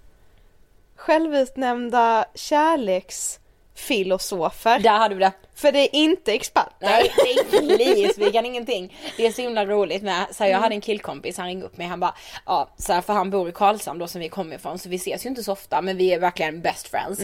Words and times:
Självutnämnda 0.98 2.24
kärleksfilosofer. 2.34 4.78
Där 4.78 4.98
hade 4.98 5.14
vi 5.14 5.20
det. 5.20 5.32
För 5.54 5.72
det 5.72 5.78
är 5.78 5.94
inte 5.94 6.32
experter. 6.32 6.72
Nej, 6.80 7.12
please, 7.50 8.20
vi 8.20 8.32
kan 8.32 8.46
ingenting. 8.46 8.96
Det 9.16 9.26
är 9.26 9.32
så 9.32 9.42
himla 9.42 9.66
roligt 9.66 10.02
med, 10.02 10.26
så 10.30 10.44
här, 10.44 10.50
jag 10.50 10.58
hade 10.58 10.74
en 10.74 10.80
killkompis, 10.80 11.38
han 11.38 11.46
ringde 11.46 11.66
upp 11.66 11.76
mig, 11.76 11.86
han 11.86 12.00
bara, 12.00 12.14
ja, 12.46 12.68
så 12.76 12.92
här, 12.92 13.00
för 13.00 13.12
han 13.12 13.30
bor 13.30 13.48
i 13.48 13.52
Karlshamn 13.52 13.98
då 13.98 14.06
som 14.06 14.20
vi 14.20 14.28
kommer 14.28 14.56
ifrån, 14.56 14.78
så 14.78 14.88
vi 14.88 14.96
ses 14.96 15.24
ju 15.24 15.28
inte 15.28 15.42
så 15.42 15.52
ofta, 15.52 15.82
men 15.82 15.96
vi 15.96 16.12
är 16.12 16.18
verkligen 16.18 16.60
best 16.60 16.88
friends. 16.88 17.20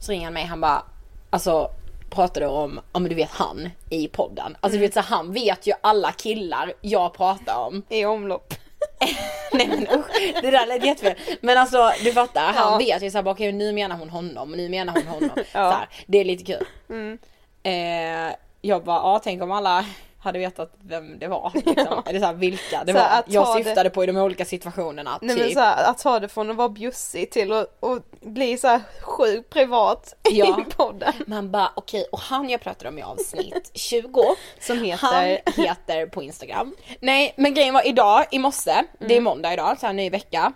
Så 0.00 0.12
ringer 0.12 0.24
han 0.24 0.34
mig, 0.34 0.44
han 0.44 0.60
bara, 0.60 0.82
alltså 1.30 1.70
pratade 2.10 2.46
om, 2.46 2.80
om 2.92 3.08
du 3.08 3.14
vet 3.14 3.30
han 3.30 3.70
i 3.90 4.08
podden. 4.08 4.56
Alltså 4.60 4.78
du 4.78 4.86
vet 4.86 4.94
så 4.94 5.00
han 5.00 5.32
vet 5.32 5.66
ju 5.66 5.72
alla 5.80 6.12
killar 6.12 6.72
jag 6.80 7.14
pratar 7.14 7.56
om. 7.56 7.82
I 7.88 8.04
omlopp. 8.04 8.54
Nej 9.52 9.68
men 9.68 9.88
usch, 9.98 10.06
det 10.42 10.50
där 10.50 10.66
lät 10.66 10.84
jättefel. 10.84 11.36
Men 11.40 11.58
alltså 11.58 11.90
du 12.04 12.12
fattar, 12.12 12.52
han 12.52 12.72
Ja. 12.72 12.78
vet 12.78 13.02
ju 13.02 13.10
såhär, 13.10 13.28
okej 13.28 13.52
nu 13.52 13.72
menar 13.72 13.96
hon 13.96 14.10
honom, 14.10 14.52
nu 14.52 14.68
menar 14.68 14.92
hon 14.92 15.06
honom. 15.06 15.30
Ja. 15.36 15.44
så 15.52 15.76
här, 15.76 15.88
det 16.06 16.18
är 16.18 16.24
lite 16.24 16.44
kul. 16.44 16.66
Mm. 16.90 17.18
Eh, 17.62 18.34
jag 18.60 18.84
bara, 18.84 18.96
ja 18.96 19.20
tänk 19.24 19.42
om 19.42 19.50
alla 19.52 19.84
hade 20.20 20.38
vetat 20.38 20.72
vem 20.82 21.18
det 21.18 21.28
var. 21.28 21.50
Liksom. 21.66 22.02
Eller 22.06 22.20
såhär 22.20 22.34
vilka 22.34 22.84
det 22.84 22.92
Så 22.92 22.98
var. 22.98 23.22
Jag 23.26 23.46
ta 23.46 23.58
det- 23.58 23.64
syftade 23.64 23.90
på 23.90 24.02
i 24.04 24.06
de 24.06 24.16
olika 24.16 24.44
situationerna. 24.44 25.18
Nej 25.22 25.36
typ. 25.36 25.44
men 25.44 25.54
så 25.54 25.60
här, 25.60 25.90
att 25.90 25.98
ta 25.98 26.20
det 26.20 26.28
från 26.28 26.50
att 26.50 26.56
vara 26.56 26.68
bjussig 26.68 27.30
till 27.30 27.52
att, 27.52 27.84
att 27.84 28.20
bli 28.20 28.58
så 28.58 28.68
här 28.68 28.80
sjukt 29.00 29.50
privat 29.50 30.14
Ja. 30.30 30.60
i 30.68 30.72
podden. 30.72 31.12
Man 31.26 31.50
bara 31.50 31.72
okej, 31.76 32.04
och 32.12 32.18
han 32.20 32.50
jag 32.50 32.60
pratade 32.60 32.88
om 32.88 32.98
i 32.98 33.02
avsnitt 33.02 33.70
20 33.74 34.24
Som 34.60 34.82
heter... 34.84 35.06
Han 35.06 35.64
heter 35.64 36.06
på 36.06 36.22
Instagram. 36.22 36.74
Nej 37.00 37.34
men 37.36 37.54
grejen 37.54 37.74
var 37.74 37.86
idag, 37.86 38.24
i 38.30 38.38
morse, 38.38 38.82
det 38.98 39.04
Mm. 39.04 39.16
är 39.16 39.20
måndag 39.20 39.52
idag, 39.52 39.76
så 39.80 39.86
här 39.86 39.92
ny 39.92 40.10
vecka. 40.10 40.52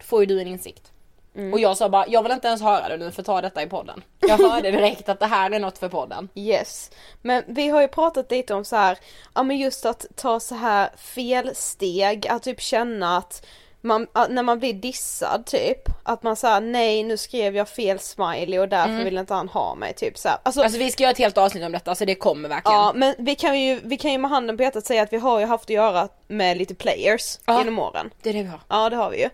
Får 0.00 0.20
ju 0.20 0.26
du 0.26 0.40
en 0.40 0.46
insikt. 0.46 0.92
Mm. 1.36 1.52
Och 1.52 1.60
jag 1.60 1.76
sa 1.76 1.88
bara, 1.88 2.06
jag 2.08 2.22
vill 2.22 2.32
inte 2.32 2.48
ens 2.48 2.62
höra 2.62 2.88
det 2.88 2.96
nu 2.96 3.10
för 3.10 3.22
ta 3.22 3.40
detta 3.40 3.62
i 3.62 3.66
podden. 3.66 4.02
Jag 4.20 4.38
hörde 4.38 4.70
direkt 4.70 5.08
att 5.08 5.20
det 5.20 5.26
här 5.26 5.50
är 5.50 5.58
något 5.58 5.78
för 5.78 5.88
podden. 5.88 6.28
Yes. 6.34 6.90
Men 7.22 7.42
vi 7.46 7.68
har 7.68 7.80
ju 7.80 7.88
pratat 7.88 8.30
lite 8.30 8.54
om 8.54 8.64
så 8.64 8.76
här, 8.76 8.98
ja 9.34 9.42
men 9.42 9.56
just 9.58 9.86
att 9.86 10.06
ta 10.16 10.40
så 10.40 10.54
här 10.54 10.90
felsteg, 10.96 12.26
att 12.28 12.42
typ 12.42 12.60
känna 12.60 13.16
att 13.16 13.46
man, 13.80 14.06
när 14.28 14.42
man 14.42 14.58
blir 14.58 14.72
dissad 14.74 15.46
typ, 15.46 15.78
att 16.02 16.22
man 16.22 16.36
säger 16.36 16.60
nej 16.60 17.02
nu 17.02 17.16
skrev 17.16 17.56
jag 17.56 17.68
fel 17.68 17.98
smiley 17.98 18.58
och 18.58 18.68
därför 18.68 19.04
vill 19.04 19.18
inte 19.18 19.34
han 19.34 19.48
ha 19.48 19.74
mig 19.74 19.94
typ 19.94 20.18
så. 20.18 20.28
Alltså, 20.42 20.62
Alltså 20.62 20.78
vi 20.78 20.90
ska 20.90 21.02
göra 21.02 21.12
ett 21.12 21.18
helt 21.18 21.38
avsnitt 21.38 21.64
om 21.64 21.72
detta 21.72 21.94
så 21.94 22.04
det 22.04 22.14
kommer 22.14 22.48
verkligen. 22.48 22.78
Ja 22.78 22.92
men 22.94 23.14
vi 23.18 23.34
kan 23.34 23.60
ju, 23.60 23.80
vi 23.84 23.96
kan 23.96 24.12
ju 24.12 24.18
med 24.18 24.30
handen 24.30 24.56
på 24.56 24.62
hjärtat 24.62 24.86
säga 24.86 25.02
att 25.02 25.12
vi 25.12 25.16
har 25.18 25.40
ju 25.40 25.46
haft 25.46 25.64
att 25.64 25.70
göra 25.70 26.08
med 26.28 26.56
lite 26.56 26.74
players 26.74 27.38
Ja. 27.46 27.58
genom 27.58 27.78
åren. 27.78 28.10
Det 28.22 28.30
är 28.30 28.34
det 28.34 28.42
vi 28.42 28.48
har. 28.48 28.60
Ja 28.68 28.90
det 28.90 28.96
har 28.96 29.10
vi 29.10 29.22
ju. 29.22 29.28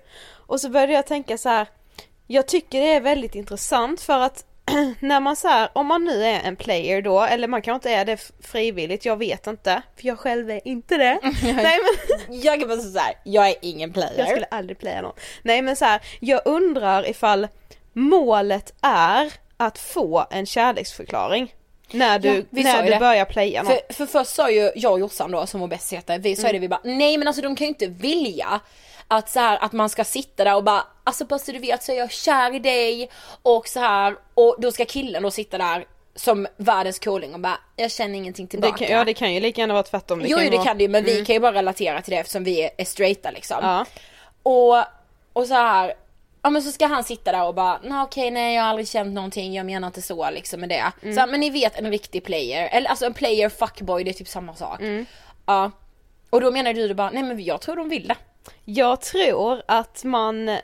Och 0.46 0.60
så 0.60 0.68
började 0.68 0.92
jag 0.92 1.06
tänka 1.06 1.38
så 1.38 1.48
här. 1.48 1.66
Jag 2.26 2.48
tycker 2.48 2.80
det 2.80 2.92
är 2.92 3.00
väldigt 3.00 3.34
intressant 3.34 4.00
för 4.00 4.18
att 4.20 4.44
när 5.00 5.20
man 5.20 5.36
så 5.36 5.48
här, 5.48 5.68
om 5.72 5.86
man 5.86 6.04
nu 6.04 6.24
är 6.24 6.40
en 6.40 6.56
player 6.56 7.02
då, 7.02 7.20
eller 7.22 7.48
man 7.48 7.62
kanske 7.62 7.88
inte 7.88 8.00
är 8.00 8.04
det 8.04 8.32
frivilligt, 8.42 9.04
jag 9.04 9.16
vet 9.16 9.46
inte. 9.46 9.82
För 9.96 10.06
jag 10.06 10.18
själv 10.18 10.50
är 10.50 10.60
inte 10.68 10.96
det. 10.96 11.18
Nej 11.42 11.78
men 12.28 12.40
Jag 12.40 12.60
kan 12.60 12.68
bara 12.68 12.78
säga 12.78 12.92
såhär, 12.92 13.14
jag 13.24 13.48
är 13.48 13.54
ingen 13.60 13.92
player. 13.92 14.14
jag 14.18 14.28
skulle 14.28 14.46
aldrig 14.50 14.78
playa 14.78 15.02
någon. 15.02 15.12
Nej 15.42 15.62
men 15.62 15.76
så 15.76 15.84
här, 15.84 16.00
jag 16.20 16.40
undrar 16.44 17.10
ifall 17.10 17.48
målet 17.92 18.74
är 18.82 19.32
att 19.56 19.78
få 19.78 20.26
en 20.30 20.46
kärleksförklaring. 20.46 21.54
När 21.90 22.18
du, 22.18 22.28
Ja, 22.28 22.42
när 22.50 22.82
du 22.82 22.90
det. 22.90 22.98
börjar 22.98 23.24
playa 23.24 23.62
någon. 23.62 23.72
För, 23.72 23.92
för 23.94 24.06
först 24.06 24.34
sa 24.34 24.50
ju 24.50 24.70
jag 24.76 24.92
och 24.92 25.00
Jossan 25.00 25.30
då 25.30 25.46
som 25.46 25.60
vår 25.60 25.68
bäst 25.68 25.92
heter, 25.92 26.18
vi 26.18 26.36
sa 26.36 26.52
det 26.52 26.58
vi 26.58 26.68
bara 26.68 26.80
nej 26.84 27.18
men 27.18 27.28
alltså 27.28 27.42
de 27.42 27.56
kan 27.56 27.64
ju 27.64 27.68
inte 27.68 27.86
vilja 27.86 28.60
att 29.16 29.28
så 29.28 29.40
här 29.40 29.58
att 29.64 29.72
man 29.72 29.88
ska 29.88 30.04
sitta 30.04 30.44
där 30.44 30.54
och 30.56 30.64
bara 30.64 30.86
alltså 31.04 31.24
bara 31.24 31.38
så 31.38 31.52
du 31.52 31.58
vet 31.58 31.82
så 31.82 31.92
är 31.92 31.96
jag 31.96 32.10
kär 32.10 32.54
i 32.54 32.58
dig 32.58 33.10
och 33.42 33.68
så 33.68 33.80
här 33.80 34.16
och 34.34 34.56
då 34.58 34.72
ska 34.72 34.84
killen 34.84 35.22
då 35.22 35.30
sitta 35.30 35.58
där 35.58 35.84
som 36.14 36.46
världens 36.56 36.98
cooling 36.98 37.34
och 37.34 37.40
bara 37.40 37.58
jag 37.76 37.90
känner 37.90 38.14
ingenting 38.14 38.46
det 38.46 38.50
tillbaka. 38.50 38.76
kan, 38.86 38.96
ja 38.96 39.04
det 39.04 39.14
kan 39.14 39.34
ju 39.34 39.40
lika 39.40 39.60
gärna 39.60 39.74
vara 39.74 39.82
tvärtom. 39.82 40.20
jo, 40.20 40.26
ju 40.38 40.44
jo 40.44 40.50
det 40.50 40.56
vara- 40.56 40.66
kan 40.66 40.78
det 40.78 40.84
ju 40.84 40.88
men 40.88 41.04
vi 41.04 41.24
kan 41.24 41.34
ju 41.34 41.40
bara 41.40 41.52
relatera 41.52 42.02
till 42.02 42.10
det 42.10 42.18
eftersom 42.18 42.44
vi 42.44 42.62
är, 42.62 42.70
är 42.78 42.84
straighta 42.84 43.30
liksom. 43.30 43.58
Ja. 43.62 43.84
Och, 44.42 44.84
och 45.32 45.46
så 45.46 45.54
här. 45.54 45.94
Ja 46.42 46.50
men 46.50 46.62
så 46.62 46.72
ska 46.72 46.86
han 46.86 47.04
sitta 47.04 47.32
där 47.32 47.44
och 47.46 47.54
bara, 47.54 47.80
nej 47.84 48.02
okej 48.02 48.30
nej 48.30 48.54
jag 48.54 48.62
har 48.62 48.68
aldrig 48.70 48.88
känt 48.88 49.14
någonting, 49.14 49.54
jag 49.54 49.66
menar 49.66 49.86
inte 49.86 50.02
så 50.02 50.30
liksom 50.30 50.60
med 50.60 50.68
det. 50.68 50.92
Så 51.14 51.20
här, 51.20 51.26
men 51.26 51.40
ni 51.40 51.50
vet 51.50 51.78
en 51.78 51.90
riktig 51.90 52.24
player, 52.24 52.68
eller 52.72 52.90
alltså 52.90 53.06
en 53.06 53.14
player 53.14 53.48
fuckboy 53.48 54.04
det 54.04 54.10
är 54.10 54.12
typ 54.12 54.28
samma 54.28 54.54
sak. 54.54 54.80
Ja. 55.46 55.70
Och 56.30 56.40
då 56.40 56.50
menar 56.50 56.72
du, 56.72 56.88
du 56.88 56.94
bara, 56.94 57.10
nej 57.10 57.22
men 57.22 57.44
jag 57.44 57.60
tror 57.60 57.76
de 57.76 57.88
vill 57.88 58.08
det. 58.08 58.16
Jag 58.64 59.00
tror 59.00 59.62
att 59.66 60.04
man 60.04 60.58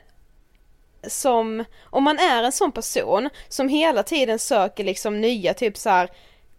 som, 1.07 1.63
om 1.83 2.03
man 2.03 2.19
är 2.19 2.43
en 2.43 2.51
sån 2.51 2.71
person 2.71 3.29
som 3.47 3.69
hela 3.69 4.03
tiden 4.03 4.39
söker 4.39 4.83
liksom 4.83 5.21
nya 5.21 5.53
typ 5.53 5.77
så 5.77 5.89
här 5.89 6.09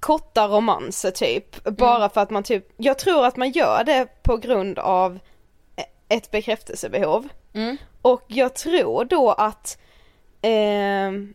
korta 0.01 0.49
romanser 0.49 1.11
typ, 1.11 1.65
bara 1.65 2.09
för 2.09 2.21
att 2.21 2.31
man 2.31 2.43
typ, 2.43 2.69
jag 2.77 2.99
tror 2.99 3.27
att 3.27 3.37
man 3.37 3.51
gör 3.51 3.85
det 3.85 4.23
på 4.23 4.37
grund 4.37 4.79
av 4.79 5.19
ett 6.09 6.31
bekräftelsebehov. 6.31 7.29
Och 8.03 8.23
jag 8.27 8.55
tror 8.55 9.05
då 9.05 9.33
att 9.33 9.79
ehm, 10.43 11.35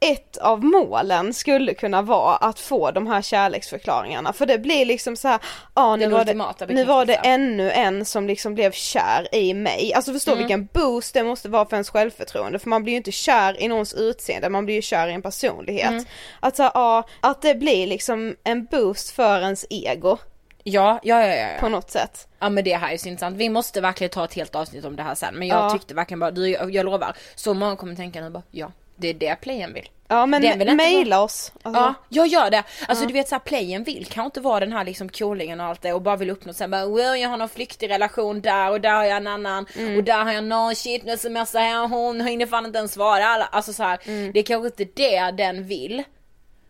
ett 0.00 0.36
av 0.36 0.64
målen 0.64 1.34
skulle 1.34 1.74
kunna 1.74 2.02
vara 2.02 2.36
att 2.36 2.60
få 2.60 2.90
de 2.90 3.06
här 3.06 3.22
kärleksförklaringarna 3.22 4.32
för 4.32 4.46
det 4.46 4.58
blir 4.58 4.84
liksom 4.84 5.16
så 5.16 5.28
här, 5.28 5.38
ja 5.74 5.96
nu 5.96 6.08
var, 6.08 6.24
det, 6.24 6.66
nu 6.74 6.84
var 6.84 7.04
det 7.04 7.14
ännu 7.14 7.70
en 7.70 8.04
som 8.04 8.26
liksom 8.26 8.54
blev 8.54 8.72
kär 8.72 9.34
i 9.34 9.54
mig. 9.54 9.92
Alltså 9.94 10.12
förstå 10.12 10.30
Mm. 10.30 10.38
vilken 10.38 10.68
boost 10.72 11.14
det 11.14 11.22
måste 11.24 11.48
vara 11.48 11.64
för 11.64 11.76
ens 11.76 11.90
självförtroende 11.90 12.58
för 12.58 12.68
man 12.68 12.82
blir 12.82 12.92
ju 12.92 12.96
inte 12.96 13.12
kär 13.12 13.62
i 13.62 13.68
någons 13.68 13.94
utseende, 13.94 14.48
man 14.48 14.64
blir 14.64 14.74
ju 14.74 14.82
kär 14.82 15.08
i 15.08 15.12
en 15.12 15.22
personlighet. 15.22 15.90
Mm. 15.90 16.04
Att 16.40 16.56
så 16.56 16.62
här, 16.62 16.72
ja, 16.74 17.08
att 17.20 17.42
det 17.42 17.54
blir 17.54 17.86
liksom 17.86 18.36
en 18.44 18.64
boost 18.64 19.10
för 19.10 19.40
ens 19.40 19.66
ego 19.70 20.16
Ja, 20.64 21.00
ja, 21.02 21.26
ja, 21.26 21.34
ja. 21.34 21.48
på 21.60 21.68
något 21.68 21.90
sätt. 21.90 22.28
Ja 22.38 22.48
men 22.48 22.64
det 22.64 22.76
här 22.76 22.92
är 22.92 22.96
så 22.96 23.08
intressant, 23.08 23.36
vi 23.36 23.48
måste 23.48 23.80
verkligen 23.80 24.10
ta 24.10 24.24
ett 24.24 24.34
helt 24.34 24.54
avsnitt 24.54 24.84
om 24.84 24.96
det 24.96 25.02
här 25.02 25.14
sen. 25.14 25.34
Men 25.34 25.48
jag 25.48 25.64
Ja. 25.64 25.70
tyckte 25.70 25.94
verkligen 25.94 26.20
bara, 26.20 26.30
du, 26.30 26.48
jag 26.48 26.84
lovar, 26.84 27.16
så 27.34 27.54
många 27.54 27.76
kommer 27.76 27.94
tänka 27.94 28.20
nu 28.20 28.30
bara, 28.30 28.42
ja 28.50 28.72
det 28.98 29.08
är 29.08 29.14
det 29.14 29.36
playen 29.36 29.72
vill. 29.72 29.88
Ja 30.08 30.26
men 30.26 30.42
vill 30.58 30.76
mejla 30.76 31.20
oss. 31.20 31.52
Alltså, 31.62 31.80
Ja, 31.82 31.94
jag 32.08 32.26
gör 32.26 32.50
det. 32.50 32.62
Alltså 32.88 33.06
du 33.06 33.12
vet 33.12 33.28
såhär 33.28 33.40
playen 33.40 33.84
vill 33.84 34.06
kan 34.06 34.24
inte 34.24 34.40
vara 34.40 34.60
den 34.60 34.72
här 34.72 34.84
liksom 34.84 35.08
coolingen 35.08 35.60
och 35.60 35.66
allt 35.66 35.82
det 35.82 35.92
och 35.92 36.02
bara 36.02 36.16
vill 36.16 36.30
uppnå 36.30 36.52
såhär 36.52 36.68
bara 36.68 36.86
well 36.86 37.20
jag 37.20 37.28
har 37.28 37.36
någon 37.36 37.48
flyktig 37.48 37.90
relation 37.90 38.40
där 38.40 38.70
och 38.70 38.80
där 38.80 38.94
har 38.94 39.04
jag 39.04 39.16
en 39.16 39.26
annan 39.26 39.66
och 39.96 40.04
där 40.04 40.24
har 40.24 40.32
jag 40.32 40.44
någon 40.44 40.74
shit 40.74 41.04
nu 41.04 41.16
smsar 41.16 41.60
jag 41.60 41.88
hon 41.88 42.20
hinner 42.20 42.46
fan 42.46 42.66
inte 42.66 42.78
ens 42.78 42.92
svara 42.92 43.26
alla. 43.26 43.44
Alltså 43.44 43.72
såhär 43.72 43.98
det 44.32 44.38
är 44.38 44.42
kanske 44.42 44.66
inte 44.66 45.02
det 45.02 45.30
den 45.30 45.64
vill. 45.64 46.02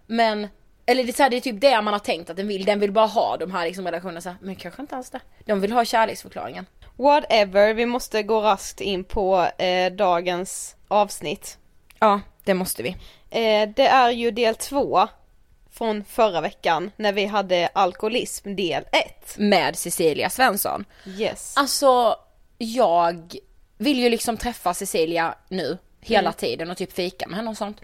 Men 0.07 0.49
eller 0.87 1.05
det 1.05 1.11
är, 1.11 1.13
så 1.13 1.23
här, 1.23 1.31
det 1.31 1.37
är 1.37 1.41
typ 1.41 1.61
det 1.61 1.83
man 1.83 1.93
har 1.93 1.99
tänkt 1.99 2.31
att 2.31 2.37
den 2.37 2.49
vill, 2.49 2.65
den 2.65 2.81
vill 2.81 2.93
bara 2.93 3.07
ha 3.07 3.37
de 3.37 3.51
här 3.51 3.67
liksom 3.67 3.85
relationerna 3.85 4.21
så 4.21 4.29
här, 4.29 4.39
men 4.41 4.55
kanske 4.55 4.83
inte 4.83 4.97
alls 4.97 5.11
det. 5.11 5.21
De 5.45 5.61
vill 5.61 5.73
ha 5.73 5.85
kärleksförklaringen. 5.85 6.67
Whatever, 6.97 7.75
vi 7.75 7.87
måste 7.87 8.23
gå 8.23 8.41
raskt 8.41 8.81
in 8.81 9.05
på 9.05 9.49
eh, 9.59 9.93
dagens 9.93 10.77
avsnitt. 10.89 11.59
Ja, 11.99 12.21
det 12.45 12.55
måste 12.55 12.83
vi. 12.83 12.89
Eh, 13.31 13.69
det 13.77 13.87
är 13.87 14.11
ju 14.11 14.31
del 14.31 14.55
två 14.55 15.09
från 15.71 16.05
förra 16.05 16.41
veckan 16.41 16.91
när 16.97 17.13
vi 17.13 17.27
hade 17.27 17.69
alkoholism 17.73 18.57
del 18.57 18.85
ett. 18.93 19.39
Med 19.39 19.77
Cecilia 19.77 20.31
Svensson. 20.31 20.85
Yes. 21.07 21.55
Alltså, 21.57 22.17
jag 22.59 23.37
vill 23.79 23.99
ju 23.99 24.09
liksom 24.09 24.37
träffa 24.37 24.75
Cecilia 24.75 25.35
nu 25.49 25.79
hela 26.01 26.33
tiden 26.33 26.71
och 26.71 26.77
typ 26.77 26.93
fika 26.93 27.27
med 27.27 27.37
henne 27.37 27.51
och 27.51 27.57
sånt. 27.57 27.81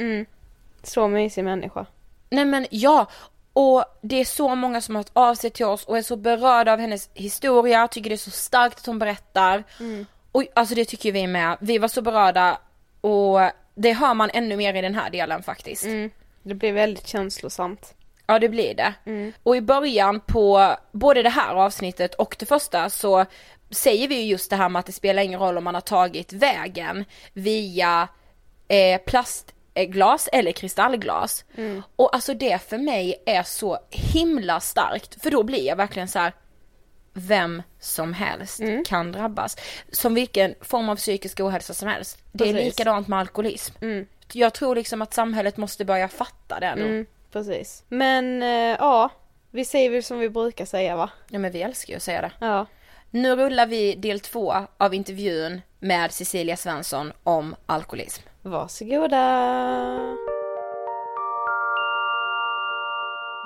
Så 0.82 1.08
mysig 1.08 1.44
människa. 1.44 1.86
Nej 2.30 2.44
men 2.44 2.66
ja, 2.70 3.06
och 3.52 3.84
det 4.02 4.16
är 4.16 4.24
så 4.24 4.54
många 4.54 4.80
som 4.80 4.94
har 4.94 5.00
hört 5.02 5.10
av 5.12 5.34
sig 5.34 5.50
till 5.50 5.66
oss 5.66 5.84
och 5.84 5.98
är 5.98 6.02
så 6.02 6.16
berörda 6.16 6.72
av 6.72 6.78
hennes 6.78 7.10
historia, 7.14 7.88
tycker 7.88 8.10
det 8.10 8.14
är 8.14 8.16
så 8.16 8.30
starkt 8.30 8.78
att 8.78 8.86
hon 8.86 8.98
berättar. 8.98 9.64
Och 10.32 10.44
alltså 10.54 10.74
det 10.74 10.84
tycker 10.84 11.12
vi 11.12 11.26
med. 11.26 11.56
Vi 11.60 11.78
var 11.78 11.88
så 11.88 12.02
berörda 12.02 12.58
och 13.00 13.40
det 13.74 13.92
hör 13.92 14.14
man 14.14 14.30
ännu 14.34 14.56
mer 14.56 14.74
i 14.74 14.80
den 14.80 14.94
här 14.94 15.10
delen 15.10 15.42
faktiskt. 15.42 15.84
Det 16.42 16.54
blir 16.54 16.72
väldigt 16.72 17.06
känslosamt. 17.06 17.94
Ja 18.26 18.38
det 18.38 18.48
blir 18.48 18.74
det. 18.74 18.94
Och 19.42 19.56
i 19.56 19.60
början 19.60 20.20
på 20.20 20.76
både 20.92 21.22
det 21.22 21.28
här 21.30 21.54
avsnittet 21.54 22.14
och 22.14 22.36
det 22.38 22.46
första 22.46 22.90
så 22.90 23.24
säger 23.70 24.08
vi 24.08 24.14
ju 24.14 24.22
just 24.22 24.50
det 24.50 24.56
här 24.56 24.68
med 24.68 24.80
att 24.80 24.86
det 24.86 24.92
spelar 24.92 25.22
ingen 25.22 25.40
roll 25.40 25.58
om 25.58 25.64
man 25.64 25.74
har 25.74 25.80
tagit 25.80 26.32
vägen 26.32 27.04
via 27.32 28.08
eh, 28.68 29.00
plastglas 29.00 30.28
eller 30.32 30.52
kristallglas. 30.52 31.44
Och 31.96 32.14
alltså 32.14 32.34
det 32.34 32.62
för 32.68 32.78
mig 32.78 33.22
är 33.26 33.42
så 33.42 33.78
himla 33.90 34.60
starkt 34.60 35.22
för 35.22 35.30
då 35.30 35.42
blir 35.42 35.66
jag 35.66 35.76
verkligen 35.76 36.08
så 36.08 36.18
här. 36.18 36.32
Vem 37.14 37.62
som 37.80 38.12
helst 38.12 38.60
kan 38.86 39.12
drabbas. 39.12 39.56
Som 39.92 40.14
vilken 40.14 40.54
form 40.60 40.88
av 40.88 40.96
psykisk 40.96 41.40
ohälsa 41.40 41.74
som 41.74 41.88
helst. 41.88 42.18
Det 42.32 42.44
är 42.48 42.52
Precis. 42.52 42.78
likadant 42.78 43.08
med 43.08 43.18
alkoholism. 43.18 43.74
jag 44.32 44.54
tror 44.54 44.74
liksom 44.74 45.02
att 45.02 45.14
samhället 45.14 45.56
måste 45.56 45.84
börja 45.84 46.08
fatta 46.08 46.60
det 46.60 46.74
nu. 46.74 46.86
Mm, 46.88 47.06
precis. 47.32 47.84
Men 47.88 48.42
eh, 48.42 48.76
ja, 48.78 49.10
vi 49.50 49.64
säger 49.64 49.90
väl 49.90 50.02
som 50.02 50.18
vi 50.18 50.28
brukar 50.30 50.64
säga 50.64 50.96
va? 50.96 51.10
Ja 51.28 51.38
men 51.38 51.52
vi 51.52 51.62
älskar 51.62 51.90
ju 51.92 51.96
att 51.96 52.02
säga 52.02 52.20
det. 52.20 52.30
Ja. 52.40 52.66
Nu 53.10 53.36
rullar 53.36 53.66
vi 53.66 53.94
del 53.94 54.20
två 54.20 54.54
av 54.78 54.94
intervjun 54.94 55.60
med 55.78 56.12
Cecilia 56.12 56.56
Svensson 56.56 57.12
om 57.22 57.56
alkoholism. 57.66 58.22
Varsågoda! 58.42 60.16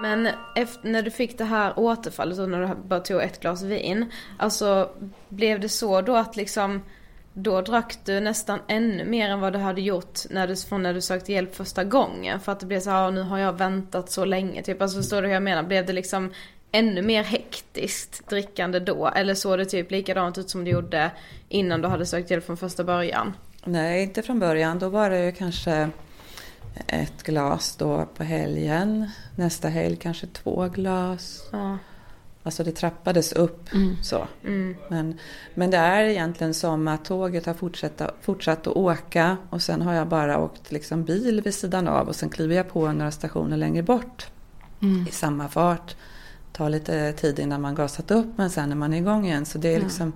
Men 0.00 0.28
efter, 0.54 0.88
när 0.88 1.02
du 1.02 1.10
fick 1.10 1.38
det 1.38 1.44
här 1.44 1.78
återfallet 1.78 2.38
och 2.38 2.48
när 2.48 2.60
du 2.60 2.74
bara 2.88 3.00
tog 3.00 3.22
ett 3.22 3.40
glas 3.40 3.62
vin, 3.62 4.06
alltså 4.38 4.90
blev 5.28 5.60
det 5.60 5.68
så 5.68 6.00
då 6.00 6.16
att 6.16 6.36
liksom 6.36 6.82
då 7.32 7.60
drack 7.60 7.98
du 8.04 8.20
nästan 8.20 8.58
ännu 8.68 9.04
mer 9.04 9.30
än 9.30 9.40
vad 9.40 9.52
du 9.52 9.58
hade 9.58 9.80
gjort 9.80 10.18
när 10.30 10.46
du, 10.46 10.56
från 10.56 10.82
när 10.82 10.94
du 10.94 11.00
sökte 11.00 11.32
hjälp 11.32 11.54
första 11.54 11.84
gången. 11.84 12.40
För 12.40 12.52
att 12.52 12.60
det 12.60 12.66
blev 12.66 12.80
så 12.80 12.90
här, 12.90 13.10
nu 13.10 13.22
har 13.22 13.38
jag 13.38 13.52
väntat 13.52 14.10
så 14.10 14.24
länge. 14.24 14.62
Typ, 14.62 14.82
alltså 14.82 14.98
förstår 14.98 15.22
du 15.22 15.28
hur 15.28 15.34
jag 15.34 15.42
menar? 15.42 15.62
Blev 15.62 15.86
det 15.86 15.92
liksom 15.92 16.32
ännu 16.72 17.02
mer 17.02 17.22
hektiskt 17.22 18.28
drickande 18.28 18.78
då? 18.78 19.06
Eller 19.06 19.34
såg 19.34 19.58
det 19.58 19.64
typ 19.64 19.90
likadant 19.90 20.38
ut 20.38 20.50
som 20.50 20.64
det 20.64 20.70
gjorde 20.70 21.10
innan 21.48 21.82
du 21.82 21.88
hade 21.88 22.06
sökt 22.06 22.30
hjälp 22.30 22.46
från 22.46 22.56
första 22.56 22.84
början? 22.84 23.34
Nej, 23.64 24.02
inte 24.02 24.22
från 24.22 24.38
början. 24.38 24.78
Då 24.78 24.88
var 24.88 25.10
det 25.10 25.24
ju 25.24 25.32
kanske 25.32 25.88
ett 26.86 27.22
glas 27.22 27.76
då 27.76 28.06
på 28.16 28.24
helgen. 28.24 29.10
Nästa 29.36 29.68
helg 29.68 29.96
kanske 29.96 30.26
två 30.26 30.68
glas. 30.68 31.48
Ja. 31.52 31.78
Alltså 32.42 32.64
det 32.64 32.72
trappades 32.72 33.32
upp 33.32 33.68
så. 34.02 34.28
Men, 34.88 35.18
men 35.54 35.70
det 35.70 35.76
är 35.76 36.04
egentligen 36.04 36.54
som 36.54 36.88
att 36.88 37.04
tåget 37.04 37.46
har 37.46 37.54
fortsatt, 37.54 38.02
fortsatt 38.20 38.66
att 38.66 38.76
åka 38.76 39.36
och 39.50 39.62
sen 39.62 39.82
har 39.82 39.94
jag 39.94 40.08
bara 40.08 40.38
åkt 40.38 40.72
liksom 40.72 41.04
bil 41.04 41.40
vid 41.40 41.54
sidan 41.54 41.88
av 41.88 42.08
och 42.08 42.16
sen 42.16 42.28
kliver 42.30 42.56
jag 42.56 42.68
på 42.68 42.92
några 42.92 43.10
stationer 43.10 43.56
längre 43.56 43.82
bort 43.82 44.26
i 45.08 45.12
samma 45.12 45.48
fart. 45.48 45.96
Tar 46.52 46.70
lite 46.70 47.12
tid 47.12 47.38
innan 47.38 47.60
man 47.60 47.74
gasat 47.74 48.10
upp 48.10 48.26
men 48.36 48.50
sen 48.50 48.72
är 48.72 48.76
man 48.76 48.94
igång 48.94 49.26
igen. 49.26 49.46
Så 49.46 49.58
det 49.58 49.74
är 49.74 49.80
liksom, 49.80 50.12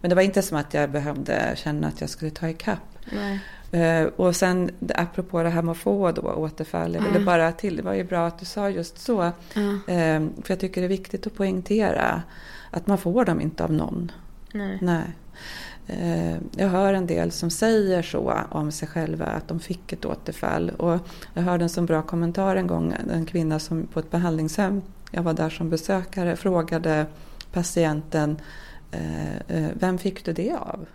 Men 0.00 0.08
det 0.08 0.14
var 0.14 0.22
inte 0.22 0.42
som 0.42 0.58
att 0.58 0.74
jag 0.74 0.90
behövde 0.90 1.52
känna 1.56 1.88
att 1.88 2.00
jag 2.00 2.10
skulle 2.10 2.30
ta 2.30 2.48
ikapp. 2.48 2.98
Nej. 3.12 3.40
Eh, 3.76 4.06
och 4.16 4.36
sen 4.36 4.70
apropå 4.94 5.42
det 5.42 5.48
här 5.48 5.62
med 5.62 5.72
att 5.72 5.78
få 5.78 6.12
då 6.12 6.22
återfall, 6.22 6.94
jag 6.94 7.02
ville 7.02 7.24
bara 7.24 7.52
till, 7.52 7.76
det 7.76 7.82
var 7.82 7.94
ju 7.94 8.04
bra 8.04 8.26
att 8.26 8.38
du 8.38 8.44
sa 8.44 8.70
just 8.70 8.98
så. 8.98 9.22
Eh, 9.22 9.32
för 10.42 10.48
jag 10.48 10.60
tycker 10.60 10.80
det 10.80 10.86
är 10.86 10.88
viktigt 10.88 11.26
att 11.26 11.34
poängtera 11.34 12.22
att 12.70 12.86
man 12.86 12.98
får 12.98 13.24
dem 13.24 13.40
inte 13.40 13.64
av 13.64 13.72
någon. 13.72 14.12
Nej. 14.52 14.78
Nej. 14.82 15.04
Eh, 15.86 16.36
Jag 16.56 16.68
hör 16.68 16.94
en 16.94 17.06
del 17.06 17.32
som 17.32 17.50
säger 17.50 18.02
så 18.02 18.34
om 18.50 18.72
sig 18.72 18.88
själva, 18.88 19.26
att 19.26 19.48
de 19.48 19.60
fick 19.60 19.92
ett 19.92 20.04
återfall. 20.04 20.70
Och 20.70 20.98
jag 21.34 21.42
hörde 21.42 21.64
en 21.64 21.68
så 21.68 21.82
bra 21.82 22.02
kommentar 22.02 22.56
en 22.56 22.66
gång, 22.66 22.94
en 23.12 23.26
kvinna 23.26 23.58
som 23.58 23.86
på 23.86 24.00
ett 24.00 24.10
behandlingshem, 24.10 24.82
jag 25.10 25.22
var 25.22 25.32
där 25.32 25.50
som 25.50 25.70
besökare, 25.70 26.36
frågade 26.36 27.06
patienten 27.52 28.36
vem 29.74 29.98
fick 29.98 30.24
du 30.24 30.32
det 30.32 30.52
av? 30.52 30.86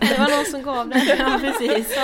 Det 0.00 0.18
var 0.18 0.36
någon 0.36 0.46
som 0.50 0.62
gav 0.62 0.88
det. 0.88 1.16
Ja 1.18 1.38
precis. 1.40 1.98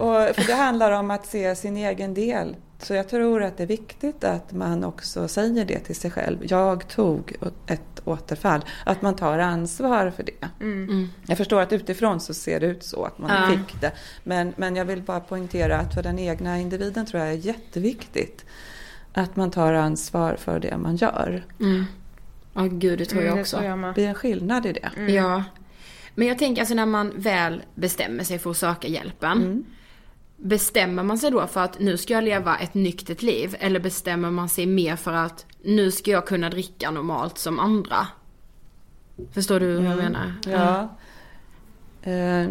Och, 0.00 0.36
för 0.36 0.46
det 0.46 0.54
handlar 0.54 0.92
om 0.92 1.10
att 1.10 1.26
se 1.26 1.54
sin 1.56 1.76
egen 1.76 2.14
del. 2.14 2.56
Så 2.78 2.94
jag 2.94 3.08
tror 3.08 3.42
att 3.42 3.56
det 3.56 3.62
är 3.62 3.66
viktigt 3.66 4.24
att 4.24 4.52
man 4.52 4.84
också 4.84 5.28
säger 5.28 5.64
det 5.64 5.78
till 5.78 5.96
sig 5.96 6.10
själv. 6.10 6.38
Jag 6.42 6.88
tog 6.88 7.32
ett 7.66 8.00
återfall. 8.04 8.64
Att 8.86 9.02
man 9.02 9.16
tar 9.16 9.38
ansvar 9.38 10.10
för 10.16 10.22
det. 10.22 10.48
Jag 11.26 11.38
förstår 11.38 11.60
att 11.60 11.72
utifrån 11.72 12.20
så 12.20 12.34
ser 12.34 12.60
det 12.60 12.66
ut 12.66 12.84
så 12.84 13.04
att 13.04 13.18
man 13.18 13.30
Ja. 13.30 13.56
fick 13.56 13.80
det. 13.80 13.92
Men, 14.24 14.52
men 14.56 14.76
jag 14.76 14.84
vill 14.84 15.02
bara 15.02 15.20
poängtera 15.20 15.78
att 15.78 15.94
för 15.94 16.02
den 16.02 16.18
egna 16.18 16.58
individen 16.58 17.06
tror 17.06 17.22
jag 17.22 17.30
är 17.32 17.36
jätteviktigt. 17.36 18.44
Att 19.14 19.36
man 19.36 19.50
tar 19.50 19.72
ansvar 19.72 20.36
för 20.38 20.60
det 20.60 20.76
man 20.76 20.96
gör. 20.96 21.44
Ja 22.52 22.62
gud 22.70 22.98
det 22.98 23.04
tror 23.04 23.22
jag 23.22 23.26
Mm, 23.26 23.36
det 23.36 23.42
också. 23.42 23.56
tror 23.56 23.68
jag. 23.68 23.78
Det 23.78 23.92
blir 23.94 24.08
en 24.08 24.14
skillnad 24.14 24.66
i 24.66 24.72
det. 24.72 25.12
Ja. 25.12 25.44
Men 26.14 26.28
jag 26.28 26.38
tänker 26.38 26.62
alltså 26.62 26.74
när 26.74 26.86
man 26.86 27.12
väl 27.16 27.62
bestämmer 27.74 28.24
sig 28.24 28.38
för 28.38 28.50
att 28.50 28.56
söka 28.56 28.88
hjälpen. 28.88 29.64
Bestämmer 30.36 31.02
man 31.02 31.18
sig 31.18 31.30
då 31.30 31.46
för 31.46 31.60
att 31.60 31.80
nu 31.80 31.96
ska 31.96 32.14
jag 32.14 32.24
leva 32.24 32.56
ett 32.56 32.74
nyktert 32.74 33.22
liv? 33.22 33.56
Eller 33.58 33.80
bestämmer 33.80 34.30
man 34.30 34.48
sig 34.48 34.66
mer 34.66 34.96
för 34.96 35.12
att 35.12 35.46
nu 35.62 35.90
ska 35.90 36.10
jag 36.10 36.26
kunna 36.26 36.50
dricka 36.50 36.90
normalt 36.90 37.38
som 37.38 37.58
andra? 37.58 38.06
Förstår 39.32 39.60
du 39.60 39.66
hur 39.66 39.82
jag 39.82 39.96
menar? 39.96 40.34
Ja. 40.46 40.80
Eh, 42.10 42.48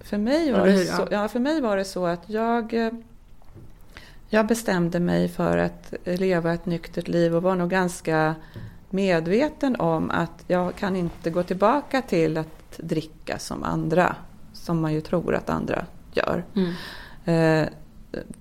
för, 0.00 0.18
mig 0.18 0.52
var 0.52 0.66
det 0.66 0.84
så, 0.84 1.02
ja. 1.02 1.08
ja, 1.10 1.28
för 1.28 1.40
mig 1.40 1.60
var 1.60 1.76
det 1.76 1.84
så 1.84 2.06
att 2.06 2.22
jag, 2.26 2.74
eh, 2.74 2.92
jag 4.28 4.46
bestämde 4.46 5.00
mig 5.00 5.28
för 5.28 5.58
att 5.58 5.94
leva 6.04 6.52
ett 6.54 6.66
nyktert 6.66 7.08
liv 7.08 7.36
och 7.36 7.42
var 7.42 7.54
nog 7.56 7.70
ganska 7.70 8.34
medveten 8.90 9.76
om 9.76 10.10
att 10.10 10.44
jag 10.46 10.76
kan 10.76 10.96
inte 10.96 11.30
gå 11.30 11.42
tillbaka 11.42 12.02
till 12.02 12.38
att 12.38 12.76
dricka 12.76 13.38
som 13.38 13.64
andra, 13.64 14.16
som 14.52 14.80
man 14.80 14.92
ju 14.92 15.00
tror 15.00 15.34
att 15.34 15.50
andra 15.50 15.86
gör. 16.12 16.44
Mm. 16.54 16.72
Eh, 17.24 17.68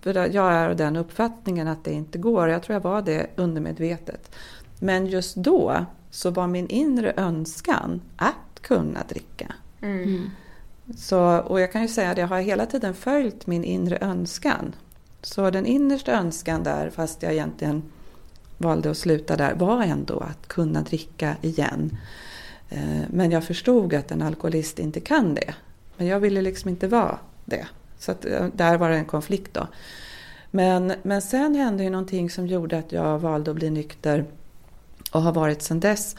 för 0.02 0.36
jag 0.36 0.54
är 0.54 0.70
av 0.70 0.76
den 0.76 0.96
uppfattningen 0.96 1.68
att 1.68 1.84
det 1.84 1.92
inte 1.92 2.18
går. 2.18 2.50
Jag 2.50 2.64
tror 2.64 2.74
jag 2.74 2.82
var 2.82 3.02
det 3.02 3.28
undermedvetet. 3.36 4.36
Men 4.80 5.08
just 5.08 5.36
då 5.36 5.86
så 6.12 6.32
var 6.32 6.48
min 6.48 6.68
inre 6.68 7.14
önskan 7.18 8.02
att 8.16 8.62
kunna 8.62 9.00
dricka. 9.10 9.54
Så, 10.98 11.38
och 11.40 11.60
jag 11.60 11.72
kan 11.72 11.82
ju 11.82 11.88
säga 11.88 12.12
att 12.12 12.18
jag 12.18 12.28
har 12.28 12.42
hela 12.42 12.66
tiden 12.66 12.94
följt 12.94 13.48
min 13.48 13.64
inre 13.64 13.98
önskan. 14.02 14.76
Så 15.22 15.50
den 15.50 15.66
innersta 15.66 16.12
önskan 16.12 16.64
där, 16.64 16.90
fast 16.90 17.24
jag 17.24 17.34
egentligen 17.34 17.84
valde 18.58 18.92
att 18.92 18.98
sluta 18.98 19.36
där, 19.36 19.56
var 19.56 19.84
ändå 19.84 20.20
att 20.20 20.48
kunna 20.48 20.82
dricka 20.82 21.36
igen. 21.42 21.98
Eh, 22.70 23.04
men 23.10 23.32
jag 23.32 23.44
förstod 23.44 23.94
att 23.94 24.12
en 24.12 24.22
alkoholist 24.22 24.80
inte 24.80 25.00
kan 25.00 25.34
det. 25.34 25.54
Men 25.98 26.08
jag 26.08 26.20
ville 26.20 26.42
liksom 26.42 26.70
inte 26.70 26.88
vara 26.88 27.20
det. 27.46 27.68
Så 28.00 28.12
att, 28.12 28.26
eh, 28.26 28.46
där 28.54 28.78
var 28.78 28.90
det 28.90 28.96
en 28.96 29.06
konflikt 29.06 29.54
då. 29.54 29.68
Men, 30.52 30.94
men 31.04 31.22
sen 31.22 31.56
hände 31.56 31.84
ju 31.84 31.90
någonting 31.90 32.30
som 32.30 32.48
gjorde 32.48 32.78
att 32.78 32.92
jag 32.92 33.20
valde 33.20 33.52
att 33.52 33.58
bli 33.58 33.70
nykter 33.70 34.26
och 35.12 35.22
har 35.22 35.32
varit 35.32 35.62
sedan 35.62 35.80
dess. 35.80 36.16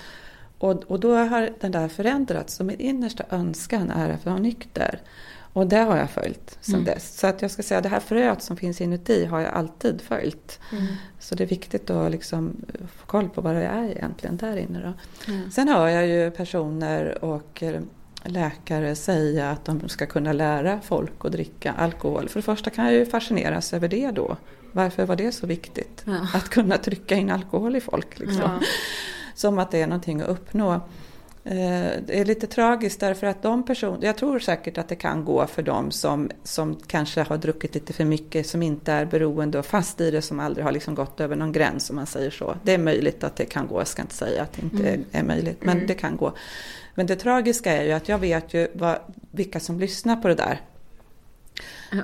Och, 0.58 0.84
och 0.84 1.00
då 1.00 1.14
har 1.14 1.50
den 1.60 1.72
där 1.72 1.88
förändrats. 1.88 2.54
Så 2.54 2.64
min 2.64 2.80
innersta 2.80 3.24
önskan 3.30 3.90
är 3.90 4.10
att 4.10 4.26
vara 4.26 4.38
nykter. 4.38 5.00
Och 5.52 5.66
det 5.66 5.78
har 5.78 5.96
jag 5.96 6.10
följt 6.10 6.58
sedan 6.60 6.84
dess. 6.84 7.18
Så 7.18 7.26
att 7.26 7.42
jag 7.42 7.50
ska 7.50 7.62
säga 7.62 7.80
det 7.80 7.88
här 7.88 8.00
fröet 8.00 8.42
som 8.42 8.56
finns 8.56 8.80
inuti 8.80 9.24
har 9.24 9.40
jag 9.40 9.52
alltid 9.52 10.00
följt. 10.00 10.60
Så 11.18 11.34
det 11.34 11.44
är 11.44 11.48
viktigt 11.48 11.90
att 11.90 12.10
liksom 12.10 12.56
få 12.96 13.06
koll 13.06 13.28
på 13.28 13.40
vad 13.40 13.54
det 13.54 13.64
är 13.64 13.90
egentligen 13.90 14.36
där 14.36 14.56
inne. 14.56 14.80
Då. 14.80 14.92
Sen 15.50 15.68
hör 15.68 15.88
jag 15.88 16.06
ju 16.06 16.30
personer 16.30 17.24
och 17.24 17.62
eh, 17.62 17.80
läkare 18.24 18.94
säga 18.94 19.50
att 19.50 19.64
de 19.64 19.88
ska 19.88 20.06
kunna 20.06 20.32
lära 20.32 20.80
folk 20.80 21.24
att 21.24 21.32
dricka 21.32 21.72
alkohol. 21.72 22.28
För 22.28 22.38
det 22.38 22.44
första 22.44 22.70
kan 22.70 22.84
jag 22.84 22.94
ju 22.94 23.06
fascineras 23.06 23.72
över 23.72 23.88
det 23.88 24.10
då. 24.10 24.36
Varför 24.72 25.06
var 25.06 25.16
det 25.16 25.32
så 25.32 25.46
viktigt? 25.46 26.04
Att 26.34 26.48
kunna 26.48 26.76
trycka 26.78 27.16
in 27.16 27.30
alkohol 27.30 27.76
i 27.76 27.80
folk. 27.80 28.18
Liksom. 28.18 28.60
Som 29.34 29.58
att 29.58 29.70
det 29.70 29.82
är 29.82 29.86
någonting 29.86 30.20
att 30.20 30.28
uppnå. 30.28 30.80
Eh, 31.50 32.02
Det 32.06 32.20
är 32.20 32.24
lite 32.24 32.46
tragiskt 32.46 33.00
därför 33.00 33.26
att 33.26 33.42
de 33.42 33.62
personer, 33.62 34.06
jag 34.06 34.16
tror 34.16 34.38
säkert 34.38 34.78
att 34.78 34.88
det 34.88 34.96
kan 34.96 35.24
gå 35.24 35.46
för 35.46 35.62
dem 35.62 35.90
som, 35.90 36.30
som 36.42 36.76
kanske 36.86 37.22
har 37.22 37.36
druckit 37.36 37.74
lite 37.74 37.92
för 37.92 38.04
mycket, 38.04 38.46
som 38.46 38.62
inte 38.62 38.92
är 38.92 39.04
beroende 39.04 39.58
och 39.58 39.66
fast 39.66 40.00
i 40.00 40.10
det, 40.10 40.22
som 40.22 40.40
aldrig 40.40 40.64
har 40.64 40.72
liksom 40.72 40.94
gått 40.94 41.20
över 41.20 41.36
någon 41.36 41.52
gräns 41.52 41.90
om 41.90 41.96
man 41.96 42.06
säger 42.06 42.30
så. 42.30 42.56
Det 42.62 42.74
är 42.74 42.78
möjligt 42.78 43.24
att 43.24 43.36
det 43.36 43.44
kan 43.44 43.66
gå, 43.66 43.80
jag 43.80 43.88
ska 43.88 44.02
inte 44.02 44.14
säga 44.14 44.42
att 44.42 44.52
det 44.52 44.62
inte 44.62 45.00
är 45.12 45.22
möjligt, 45.22 45.64
men 45.64 45.86
det 45.86 45.94
kan 45.94 46.16
gå. 46.16 46.32
Men 46.94 47.06
det 47.06 47.16
tragiska 47.16 47.72
är 47.72 47.84
ju 47.84 47.92
att 47.92 48.08
jag 48.08 48.18
vet 48.18 48.54
ju 48.54 48.68
vad, 48.74 48.98
vilka 49.30 49.60
som 49.60 49.80
lyssnar 49.80 50.16
på 50.16 50.28
det 50.28 50.34
där. 50.34 50.60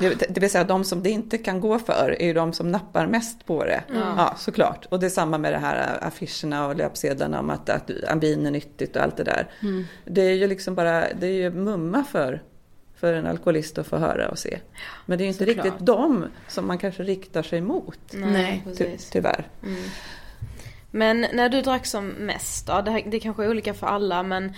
Det, 0.00 0.14
det 0.28 0.40
vill 0.40 0.50
säga 0.50 0.64
de 0.64 0.84
som 0.84 1.02
det 1.02 1.10
inte 1.10 1.38
kan 1.38 1.60
gå 1.60 1.78
för 1.78 2.16
är 2.20 2.26
ju 2.26 2.32
de 2.32 2.52
som 2.52 2.68
nappar 2.70 3.06
mest 3.06 3.46
på 3.46 3.64
det. 3.64 3.84
Ja, 3.94 4.34
såklart. 4.38 4.86
Och 4.90 5.00
det 5.00 5.06
är 5.06 5.10
samma 5.10 5.38
med 5.38 5.52
det 5.52 5.58
här 5.58 5.98
affischerna 6.00 6.66
och 6.66 6.76
löpsedlarna 6.76 7.40
om 7.40 7.50
att, 7.50 7.68
att 7.70 7.90
ambin 8.08 8.46
är 8.46 8.50
nyttigt 8.50 8.96
och 8.96 9.02
allt 9.02 9.16
det 9.16 9.24
där. 9.24 9.46
Det 10.04 10.22
är 10.22 10.34
ju 10.34 10.46
liksom 10.46 10.74
bara, 10.74 11.04
det 11.20 11.26
är 11.26 11.32
ju 11.32 11.50
mumma 11.50 12.04
för, 12.04 12.42
för 12.96 13.12
en 13.12 13.26
alkoholist 13.26 13.78
att 13.78 13.86
få 13.86 13.96
höra 13.96 14.28
och 14.28 14.38
se. 14.38 14.58
Men 15.06 15.18
det 15.18 15.22
är 15.22 15.26
ju 15.26 15.32
inte 15.32 15.46
Såklart. 15.46 15.64
riktigt 15.66 15.86
dem 15.86 16.26
som 16.48 16.66
man 16.66 16.78
kanske 16.78 17.02
riktar 17.02 17.42
sig 17.42 17.60
mot. 17.60 17.98
Nej. 18.12 18.62
Ty, 18.64 18.84
precis. 18.84 19.10
tyvärr. 19.10 19.48
Men 20.90 21.26
när 21.32 21.48
du 21.48 21.62
drack 21.62 21.86
som 21.86 22.08
mest 22.08 22.66
då, 22.66 22.80
det, 22.80 22.90
här- 22.90 23.02
det 23.06 23.20
kanske 23.20 23.44
är 23.44 23.50
olika 23.50 23.74
för 23.74 23.86
alla 23.86 24.22
men 24.22 24.52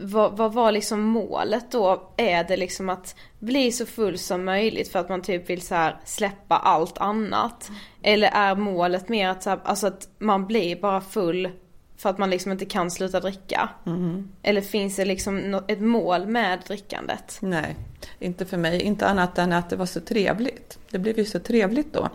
vad, 0.00 0.36
vad 0.36 0.52
var 0.52 0.72
liksom 0.72 1.00
målet 1.00 1.70
då? 1.70 2.12
Är 2.16 2.44
det 2.44 2.56
liksom 2.56 2.88
att 2.88 3.14
bli 3.38 3.72
så 3.72 3.86
full 3.86 4.18
som 4.18 4.44
möjligt 4.44 4.92
för 4.92 4.98
att 4.98 5.08
man 5.08 5.22
typ 5.22 5.50
vill 5.50 5.62
så 5.62 5.90
släppa 6.04 6.56
allt 6.56 6.98
annat? 6.98 7.70
Eller 8.02 8.28
är 8.28 8.54
målet 8.54 9.08
mer 9.08 9.28
att, 9.28 9.42
så 9.42 9.50
här, 9.50 9.60
alltså 9.64 9.86
att 9.86 10.08
man 10.18 10.46
blir 10.46 10.76
bara 10.76 11.00
full 11.00 11.48
för 11.96 12.10
att 12.10 12.18
man 12.18 12.30
liksom 12.30 12.52
inte 12.52 12.64
kan 12.64 12.90
sluta 12.90 13.20
dricka? 13.20 13.68
Mm. 13.86 14.28
Eller 14.42 14.60
finns 14.60 14.96
det 14.96 15.04
liksom 15.04 15.62
ett 15.68 15.80
mål 15.80 16.26
med 16.26 16.58
drickandet? 16.66 17.38
Nej, 17.40 17.76
inte 18.18 18.46
för 18.46 18.56
mig. 18.56 18.82
Inte 18.82 19.06
annat 19.06 19.38
än 19.38 19.52
att 19.52 19.70
det 19.70 19.76
var 19.76 19.86
så 19.86 20.00
trevligt. 20.00 20.78
Det 20.90 20.98
blev 20.98 21.18
ju 21.18 21.24
så 21.24 21.38
trevligt 21.38 21.92
då 21.92 22.08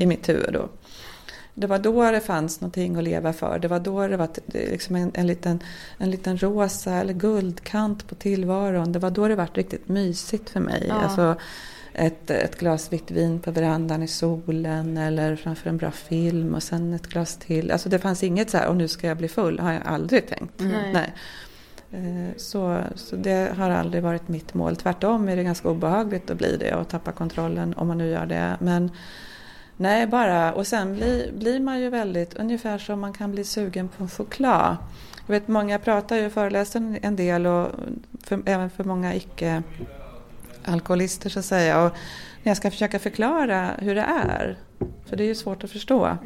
i 0.00 0.06
mitt 0.06 0.28
huvud 0.28 0.52
då. 0.52 0.68
Det 1.54 1.66
var 1.66 1.78
då 1.78 2.10
det 2.10 2.20
fanns 2.20 2.60
någonting 2.60 2.96
att 2.96 3.04
leva 3.04 3.32
för. 3.32 3.58
Det 3.58 3.68
var 3.68 3.80
då 3.80 4.08
det 4.08 4.16
var 4.16 4.28
liksom 4.46 4.96
en, 4.96 5.10
en, 5.14 5.26
liten, 5.26 5.62
en 5.98 6.10
liten 6.10 6.38
rosa 6.38 6.94
eller 6.94 7.14
guldkant 7.14 8.08
på 8.08 8.14
tillvaron. 8.14 8.92
Det 8.92 8.98
var 8.98 9.10
då 9.10 9.28
det 9.28 9.34
var 9.34 9.48
riktigt 9.54 9.88
mysigt 9.88 10.50
för 10.50 10.60
mig. 10.60 10.86
Ja. 10.88 10.94
Alltså 10.94 11.36
ett, 11.92 12.30
ett 12.30 12.58
glas 12.58 12.92
vitt 12.92 13.10
vin 13.10 13.40
på 13.40 13.50
verandan 13.50 14.02
i 14.02 14.08
solen 14.08 14.96
eller 14.96 15.36
framför 15.36 15.70
en 15.70 15.76
bra 15.76 15.90
film 15.90 16.54
och 16.54 16.62
sen 16.62 16.94
ett 16.94 17.06
glas 17.06 17.36
till. 17.36 17.70
Alltså 17.70 17.88
det 17.88 17.98
fanns 17.98 18.22
inget 18.22 18.50
så 18.50 18.58
här, 18.58 18.68
och 18.68 18.76
nu 18.76 18.88
ska 18.88 19.06
jag 19.06 19.16
bli 19.16 19.28
full, 19.28 19.58
har 19.58 19.72
jag 19.72 19.82
aldrig 19.84 20.28
tänkt. 20.28 20.54
Nej. 20.56 20.92
Nej. 20.92 21.12
Eh, 21.92 22.36
Så, 22.36 22.78
så 22.94 23.16
det 23.16 23.52
har 23.56 23.70
aldrig 23.70 24.02
varit 24.02 24.28
mitt 24.28 24.54
mål. 24.54 24.76
Tvärtom 24.76 25.28
är 25.28 25.36
det 25.36 25.42
ganska 25.42 25.68
obehagligt 25.68 26.30
att 26.30 26.38
bli 26.38 26.56
det 26.56 26.74
och 26.74 26.88
tappa 26.88 27.12
kontrollen 27.12 27.74
om 27.74 27.88
man 27.88 27.98
nu 27.98 28.10
gör 28.10 28.26
det. 28.26 28.56
Men 28.60 28.90
nej, 29.76 30.06
bara... 30.06 30.52
Och 30.52 30.66
sen 30.66 30.94
blir, 30.94 31.32
blir 31.32 31.60
man 31.60 31.80
ju 31.80 31.88
väldigt, 31.90 32.34
ungefär 32.34 32.78
som 32.78 33.00
man 33.00 33.12
kan 33.12 33.32
bli 33.32 33.44
sugen 33.44 33.88
på 33.88 34.02
en 34.02 34.08
choklad. 34.10 34.76
Jag 35.26 35.32
vet 35.34 35.48
många 35.48 35.78
pratar 35.78 36.16
ju 36.16 36.30
föreläser 36.30 36.98
en- 37.02 37.16
del 37.16 37.46
och 37.46 37.68
för, 38.22 38.42
även 38.46 38.70
för 38.70 38.84
många 38.84 39.14
icke 39.14 39.62
alkoholister 40.64 41.30
så 41.30 41.38
att 41.38 41.44
säga. 41.44 41.82
Och 41.84 41.92
när 42.42 42.50
jag 42.50 42.56
ska 42.56 42.70
försöka 42.70 42.98
förklara 42.98 43.70
hur 43.78 43.94
det 43.94 44.02
är, 44.02 44.58
för 45.06 45.16
det 45.16 45.24
är 45.24 45.26
ju 45.26 45.34
svårt 45.34 45.64
att 45.64 45.70
förstå. 45.70 46.16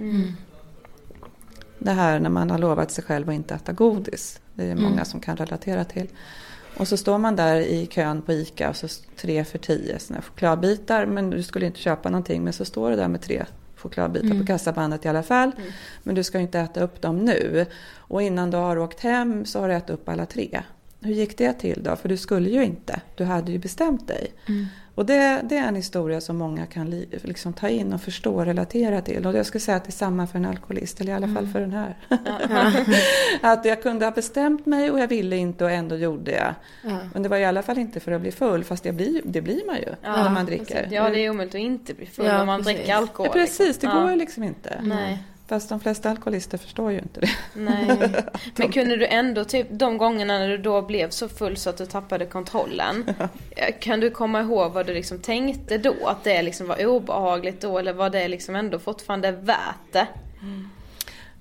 Det 1.78 1.90
här 1.92 2.20
när 2.20 2.30
man 2.30 2.50
har 2.50 2.58
lovat 2.58 2.90
sig 2.90 3.04
själv 3.04 3.28
att 3.28 3.34
inte 3.34 3.54
äta 3.54 3.72
godis. 3.72 4.40
Det 4.54 4.70
är 4.70 4.74
många 4.76 5.04
som 5.04 5.20
kan 5.20 5.36
relatera 5.36 5.84
till. 5.84 6.08
Och 6.78 6.88
så 6.88 6.96
står 6.96 7.18
man 7.18 7.36
där 7.36 7.56
i 7.56 7.86
kön 7.86 8.22
på 8.22 8.32
ICA 8.32 8.70
och 8.70 8.76
så 8.76 8.88
tre 9.16 9.44
för 9.44 9.58
tio 9.58 9.98
här 10.10 10.20
chokladbitar. 10.20 11.06
Men 11.06 11.30
du 11.30 11.42
skulle 11.42 11.66
inte 11.66 11.78
köpa 11.78 12.10
någonting. 12.10 12.44
Men 12.44 12.52
så 12.52 12.64
står 12.64 12.90
du 12.90 12.96
där 12.96 13.08
med 13.08 13.22
tre 13.22 13.44
chokladbitar 13.76 14.40
på 14.40 14.46
kassabandet 14.46 15.04
i 15.04 15.08
alla 15.08 15.22
fall. 15.22 15.52
Men 16.02 16.14
du 16.14 16.24
ska 16.24 16.38
ju 16.38 16.42
inte 16.42 16.60
äta 16.60 16.80
upp 16.80 17.02
dem 17.02 17.16
nu. 17.16 17.66
Och 17.96 18.22
innan 18.22 18.50
du 18.50 18.56
har 18.56 18.78
åkt 18.78 19.00
hem 19.00 19.44
så 19.44 19.60
har 19.60 19.68
du 19.68 19.74
ätit 19.74 19.90
upp 19.90 20.08
alla 20.08 20.26
tre. 20.26 20.62
Hur 21.00 21.12
gick 21.14 21.38
det 21.38 21.52
till 21.52 21.82
då? 21.82 21.96
För 21.96 22.08
du 22.08 22.16
skulle 22.16 22.50
ju 22.50 22.64
inte. 22.64 23.00
Du 23.14 23.24
hade 23.24 23.52
ju 23.52 23.58
bestämt 23.58 24.08
dig. 24.08 24.32
Och 24.94 25.06
det, 25.06 25.40
det 25.44 25.56
är 25.56 25.68
en 25.68 25.74
historia 25.74 26.20
som 26.20 26.36
många 26.36 26.66
kan 26.66 26.90
li, 26.90 27.08
liksom 27.22 27.52
ta 27.52 27.68
in 27.68 27.92
och 27.92 28.00
förstå 28.00 28.34
och 28.34 28.44
relatera 28.46 29.00
till. 29.00 29.26
Och 29.26 29.34
jag 29.34 29.46
skulle 29.46 29.60
säga 29.60 29.76
att 29.76 29.84
det 29.84 29.90
är 29.90 29.92
samma 29.92 30.26
för 30.26 30.38
en 30.38 30.44
alkoholist, 30.44 31.00
eller 31.00 31.12
i 31.12 31.14
alla 31.14 31.28
fall 31.28 31.46
för 31.46 31.60
den 31.60 31.72
här. 31.72 31.96
att 33.42 33.64
jag 33.64 33.82
kunde 33.82 34.04
ha 34.04 34.12
bestämt 34.12 34.66
mig 34.66 34.90
och 34.90 34.98
jag 34.98 35.08
ville 35.08 35.36
inte 35.36 35.64
och 35.64 35.70
ändå 35.70 35.96
gjorde 35.96 36.30
jag. 36.32 36.54
Men 37.12 37.22
det 37.22 37.28
var 37.28 37.36
i 37.36 37.44
alla 37.44 37.62
fall 37.62 37.78
inte 37.78 38.00
för 38.00 38.12
att 38.12 38.20
bli 38.20 38.32
full, 38.32 38.64
fast 38.64 38.82
det 38.84 38.92
blir, 38.92 39.20
det 39.24 39.40
blir 39.40 39.66
man 39.66 39.76
ju 39.76 39.94
när 40.02 40.30
man 40.30 40.46
dricker. 40.46 40.88
Ja 40.90 41.08
det 41.10 41.24
är 41.24 41.30
omöjligt 41.30 41.54
att 41.54 41.60
inte 41.60 41.94
bli 41.94 42.06
full 42.06 42.26
Ja, 42.26 42.40
om 42.40 42.46
man 42.46 42.60
precis. 42.60 42.76
dricker 42.76 42.94
alkohol. 42.94 43.26
Ja, 43.26 43.32
precis, 43.32 43.58
det 43.58 43.86
liksom. 43.86 43.90
går 43.90 44.02
Ja. 44.02 44.10
ju 44.10 44.16
liksom 44.16 44.42
inte. 44.42 44.80
Nej. 44.82 45.18
Fast 45.48 45.68
de 45.68 45.80
flesta 45.80 46.10
alkoholister 46.10 46.58
förstår 46.58 46.92
ju 46.92 46.98
inte 46.98 47.20
det. 47.20 47.30
Nej. 47.54 48.14
Men 48.56 48.72
kunde 48.72 48.96
du 48.96 49.06
ändå, 49.06 49.44
typ 49.44 49.66
de 49.70 49.98
gångerna 49.98 50.38
när 50.38 50.48
du 50.48 50.58
då 50.58 50.82
blev 50.82 51.10
så 51.10 51.28
full 51.28 51.56
så 51.56 51.70
att 51.70 51.76
du 51.76 51.86
tappade 51.86 52.26
kontrollen. 52.26 53.04
Kan 53.80 54.00
du 54.00 54.10
komma 54.10 54.40
ihåg 54.40 54.72
vad 54.72 54.86
du 54.86 54.94
liksom 54.94 55.18
tänkte 55.18 55.78
då? 55.78 55.94
Att 56.06 56.24
det 56.24 56.42
liksom 56.42 56.66
var 56.66 56.86
obehagligt 56.86 57.60
då 57.60 57.78
eller 57.78 57.92
var 57.92 58.10
det 58.10 58.28
liksom 58.28 58.56
ändå 58.56 58.78
fortfarande 58.78 59.32
värt 59.32 59.92
det? 59.92 60.06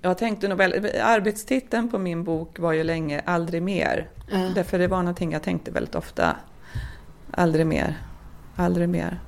Jag 0.01 0.17
tänkte 0.17 0.47
nog 0.47 0.57
väl, 0.57 0.91
arbetstiteln 1.03 1.91
på 1.91 1.97
min 1.97 2.23
bok 2.23 2.59
var 2.59 2.73
ju 2.73 2.83
länge 2.83 3.21
Aldrig 3.25 3.61
mer. 3.61 4.09
Därför 4.55 4.79
det 4.79 4.87
var 4.87 4.97
någonting 4.97 5.31
jag 5.31 5.43
tänkte 5.43 5.71
väldigt 5.71 5.95
ofta. 5.95 6.35
Aldrig 7.31 7.67
mer, 7.67 7.97
aldrig 8.55 8.89
mer. 8.89 9.19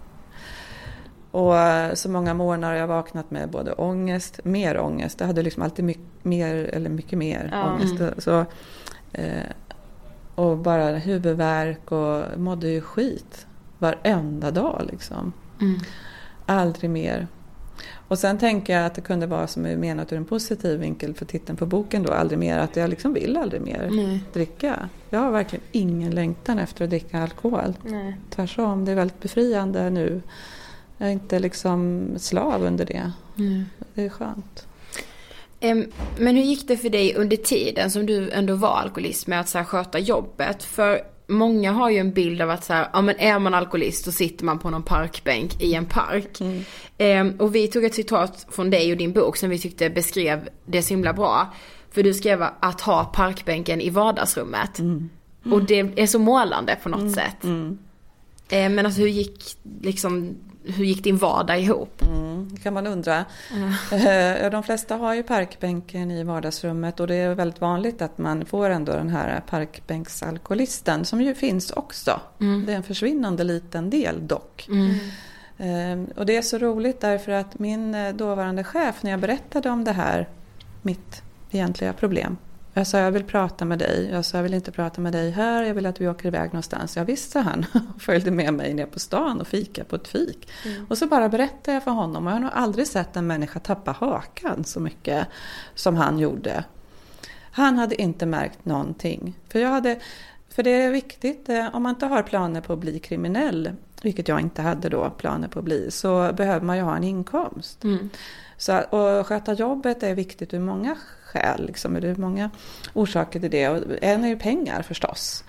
Och 1.38 1.58
eh, 1.58 1.94
så 1.94 2.10
många 2.10 2.34
morgnar 2.34 2.68
har 2.70 2.76
jag 2.76 2.88
vaknat 2.88 3.32
med 3.32 3.50
både 3.50 3.72
ångest, 3.74 4.40
mer 4.44 4.80
ångest. 4.80 5.20
Jag 5.20 5.28
hade 5.28 5.42
liksom 5.42 5.64
alltid 5.64 5.86
mycket 5.86 6.04
mer, 6.26 6.56
eller 6.56 6.90
mycket 6.90 7.18
mer 7.20 7.50
Ja. 7.54 7.74
ångest. 7.74 8.24
Så, 8.24 8.46
eh, 9.14 9.44
och 10.36 10.58
bara 10.58 10.86
huvudvärk 10.98 11.92
och 11.92 12.40
mådde 12.40 12.68
ju 12.70 12.82
skit 12.82 13.48
varenda 13.80 14.52
dag 14.52 14.82
liksom. 14.92 15.34
Aldrig 16.46 16.90
mer. 16.90 17.28
Och 18.08 18.20
sen 18.20 18.38
tänker 18.38 18.74
jag 18.78 18.86
att 18.86 18.96
det 18.96 19.02
kunde 19.02 19.28
vara 19.28 19.48
som 19.48 19.66
är 19.66 19.78
menat 19.78 20.14
ur 20.14 20.18
en 20.18 20.26
positiv 20.26 20.80
vinkel 20.80 21.14
för 21.14 21.26
titeln 21.26 21.58
på 21.58 21.66
boken 21.66 22.04
då, 22.04 22.14
aldrig 22.14 22.40
mer, 22.40 22.58
att 22.60 22.76
jag 22.76 22.90
liksom 22.90 23.14
vill 23.14 23.38
aldrig 23.38 23.62
mer 23.62 23.90
dricka. 24.34 24.90
Jag 25.10 25.20
har 25.20 25.32
verkligen 25.32 25.66
ingen 25.72 26.12
längtan 26.12 26.60
efter 26.60 26.84
att 26.84 26.90
dricka 26.90 27.24
alkohol. 27.24 27.74
Nej. 27.84 28.18
Tvärtom, 28.30 28.86
det 28.86 28.92
är 28.92 28.96
väldigt 28.96 29.22
befriande 29.22 29.90
nu. 29.90 30.22
Jag 30.98 31.08
är 31.10 31.14
inte 31.14 31.40
liksom 31.40 32.10
slav 32.18 32.64
under 32.64 32.86
det. 32.86 33.12
Det 33.94 34.02
är 34.06 34.10
skönt. 34.10 34.68
Men 36.18 36.36
hur 36.36 36.44
gick 36.44 36.68
det 36.68 36.78
för 36.78 36.90
dig 36.90 37.16
under 37.16 37.38
tiden 37.38 37.92
som 37.92 38.06
du 38.06 38.32
ändå 38.32 38.56
var 38.56 38.78
alkoholist 38.78 39.28
med 39.28 39.40
att 39.40 39.50
så 39.50 39.58
här, 39.58 39.66
sköta 39.66 40.00
jobbet? 40.00 40.64
För 40.64 41.02
många 41.28 41.72
har 41.72 41.90
ju 41.90 41.98
en 41.98 42.14
bild 42.14 42.42
av 42.42 42.50
att 42.50 42.64
så 42.64 42.74
här, 42.74 42.90
ja 42.94 43.02
men 43.02 43.16
är 43.20 43.40
man 43.40 43.54
alkoholist 43.54 44.06
så 44.06 44.12
sitter 44.12 44.46
man 44.46 44.60
på 44.60 44.70
någon 44.70 44.84
parkbänk 44.84 45.62
i 45.62 45.74
en 45.74 45.86
park. 45.86 46.38
Em, 46.98 47.32
och 47.40 47.56
vi 47.56 47.68
tog 47.68 47.84
ett 47.84 47.94
citat 47.96 48.48
från 48.52 48.70
dig 48.70 48.92
och 48.92 48.98
din 48.98 49.14
bok 49.14 49.38
som 49.38 49.50
vi 49.50 49.60
tyckte 49.60 49.90
beskrev 49.90 50.50
det 50.66 50.82
så 50.82 50.90
himla 50.90 51.14
bra. 51.14 51.54
För 51.92 52.04
du 52.04 52.14
skrev 52.14 52.44
att 52.60 52.82
ha 52.82 53.04
parkbänken 53.06 53.82
i 53.82 53.90
vardagsrummet. 53.90 54.80
Och 55.52 55.64
det 55.64 55.80
är 55.80 56.08
så 56.08 56.20
målande 56.20 56.78
på 56.84 56.90
något 56.90 57.14
sätt. 57.14 57.44
Eh, 58.50 58.70
Men 58.70 58.86
alltså 58.86 59.02
hur 59.02 59.08
gick, 59.08 59.58
liksom, 59.82 60.36
hur 60.68 60.86
gick 60.86 61.04
din 61.04 61.18
vardag 61.18 61.60
ihop? 61.62 62.02
Mm, 62.02 62.50
det 62.52 62.62
kan 62.62 62.74
man 62.74 62.88
undra. 62.88 63.26
Eh, 63.92 64.50
De 64.52 64.64
flesta 64.64 64.96
har 64.96 65.14
ju 65.16 65.24
parkbänken 65.24 66.12
i 66.12 66.24
vardagsrummet 66.24 67.00
och 67.00 67.08
det 67.08 67.16
är 67.16 67.36
väldigt 67.36 67.62
vanligt 67.62 68.02
att 68.02 68.18
man 68.18 68.46
får 68.46 68.70
ändå 68.70 68.92
den 68.92 69.10
här 69.10 69.42
parkbänksalkoholisten 69.50 71.06
som 71.06 71.22
ju 71.22 71.36
finns 71.36 71.72
också. 71.72 72.20
Det 72.66 72.72
är 72.74 72.76
en 72.78 72.84
försvinnande 72.84 73.44
liten 73.44 73.90
del 73.90 74.28
dock. 74.28 74.68
Eh, 75.58 76.00
Och 76.16 76.26
det 76.26 76.38
är 76.38 76.42
så 76.42 76.58
roligt 76.58 77.02
därför 77.02 77.32
att 77.32 77.60
min 77.60 77.96
eh, 77.96 78.14
dåvarande 78.14 78.64
chef 78.64 79.04
när 79.04 79.12
jag 79.12 79.20
berättade 79.20 79.70
om 79.70 79.84
det 79.84 79.92
här, 79.92 80.28
mitt 80.82 81.22
egentliga 81.52 81.94
problem. 81.94 82.38
Jag 82.78 82.88
sa 82.88 83.00
jag 83.00 83.12
vill 83.12 83.24
prata 83.24 83.66
med 83.66 83.80
dig. 83.80 84.10
Jag 84.12 84.26
sa 84.26 84.38
jag 84.38 84.44
vill 84.44 84.54
inte 84.54 84.72
prata 84.72 85.02
med 85.02 85.14
dig 85.14 85.32
här. 85.32 85.64
Jag 85.64 85.74
vill 85.74 85.86
att 85.86 86.02
vi 86.02 86.08
åker 86.08 86.28
iväg 86.28 86.46
någonstans. 86.54 86.98
Jag 86.98 87.06
visste 87.06 87.40
han 87.40 87.66
och 87.96 88.02
följde 88.02 88.32
med 88.32 88.54
mig 88.54 88.74
ner 88.74 88.86
på 88.86 89.00
stan 89.00 89.42
och 89.42 89.48
fika 89.48 89.84
på 89.84 89.96
ett 89.96 90.08
fik. 90.08 90.50
Och 90.90 90.98
så 90.98 91.08
bara 91.08 91.30
berättade 91.30 91.74
jag 91.74 91.84
för 91.84 91.92
honom. 91.92 92.26
Och 92.26 92.32
jag 92.32 92.36
har 92.36 92.42
nog 92.42 92.52
aldrig 92.54 92.88
sett 92.88 93.16
en 93.16 93.28
människa 93.28 93.60
tappa 93.60 93.92
hakan 93.92 94.64
så 94.64 94.80
mycket 94.80 95.28
som 95.76 95.96
han 95.96 96.20
gjorde. 96.20 96.64
Han 97.52 97.78
hade 97.78 98.02
inte 98.02 98.26
märkt 98.26 98.66
någonting. 98.66 99.34
För, 99.50 99.60
jag 99.60 99.70
hade, 99.70 100.00
för 100.50 100.64
det 100.64 100.70
är 100.72 100.92
viktigt, 100.92 101.50
eh, 101.50 101.76
om 101.76 101.84
man 101.84 101.90
inte 101.90 102.06
har 102.06 102.24
planer 102.24 102.62
på 102.62 102.74
att 102.74 102.80
bli 102.80 103.00
kriminell, 103.00 103.72
vilket 104.02 104.28
jag 104.28 104.40
inte 104.42 104.62
hade 104.62 104.90
då 104.90 105.10
planer 105.10 105.48
på 105.48 105.60
att 105.60 105.66
bli, 105.66 105.92
så 105.92 106.34
behöver 106.34 106.66
man 106.66 106.78
ju 106.78 106.84
ha 106.84 106.96
en 106.98 107.04
inkomst. 107.04 107.84
Så, 108.58 108.72
att- 108.72 108.94
och 108.94 109.28
sköta 109.28 109.54
jobbet 109.54 110.04
är 110.04 110.16
viktigt 110.16 110.54
ur 110.54 110.60
många 110.60 110.96
skäl, 111.28 111.66
liksom, 111.68 111.94
det 111.94 112.08
är 112.08 112.16
många 112.16 112.50
orsaker 112.94 113.40
till 113.40 113.52
det. 113.52 113.70
Och 113.70 113.78
en 114.02 114.24
är 114.24 114.28
ju 114.28 114.38
pengar 114.40 114.82
förstås. 114.82 115.44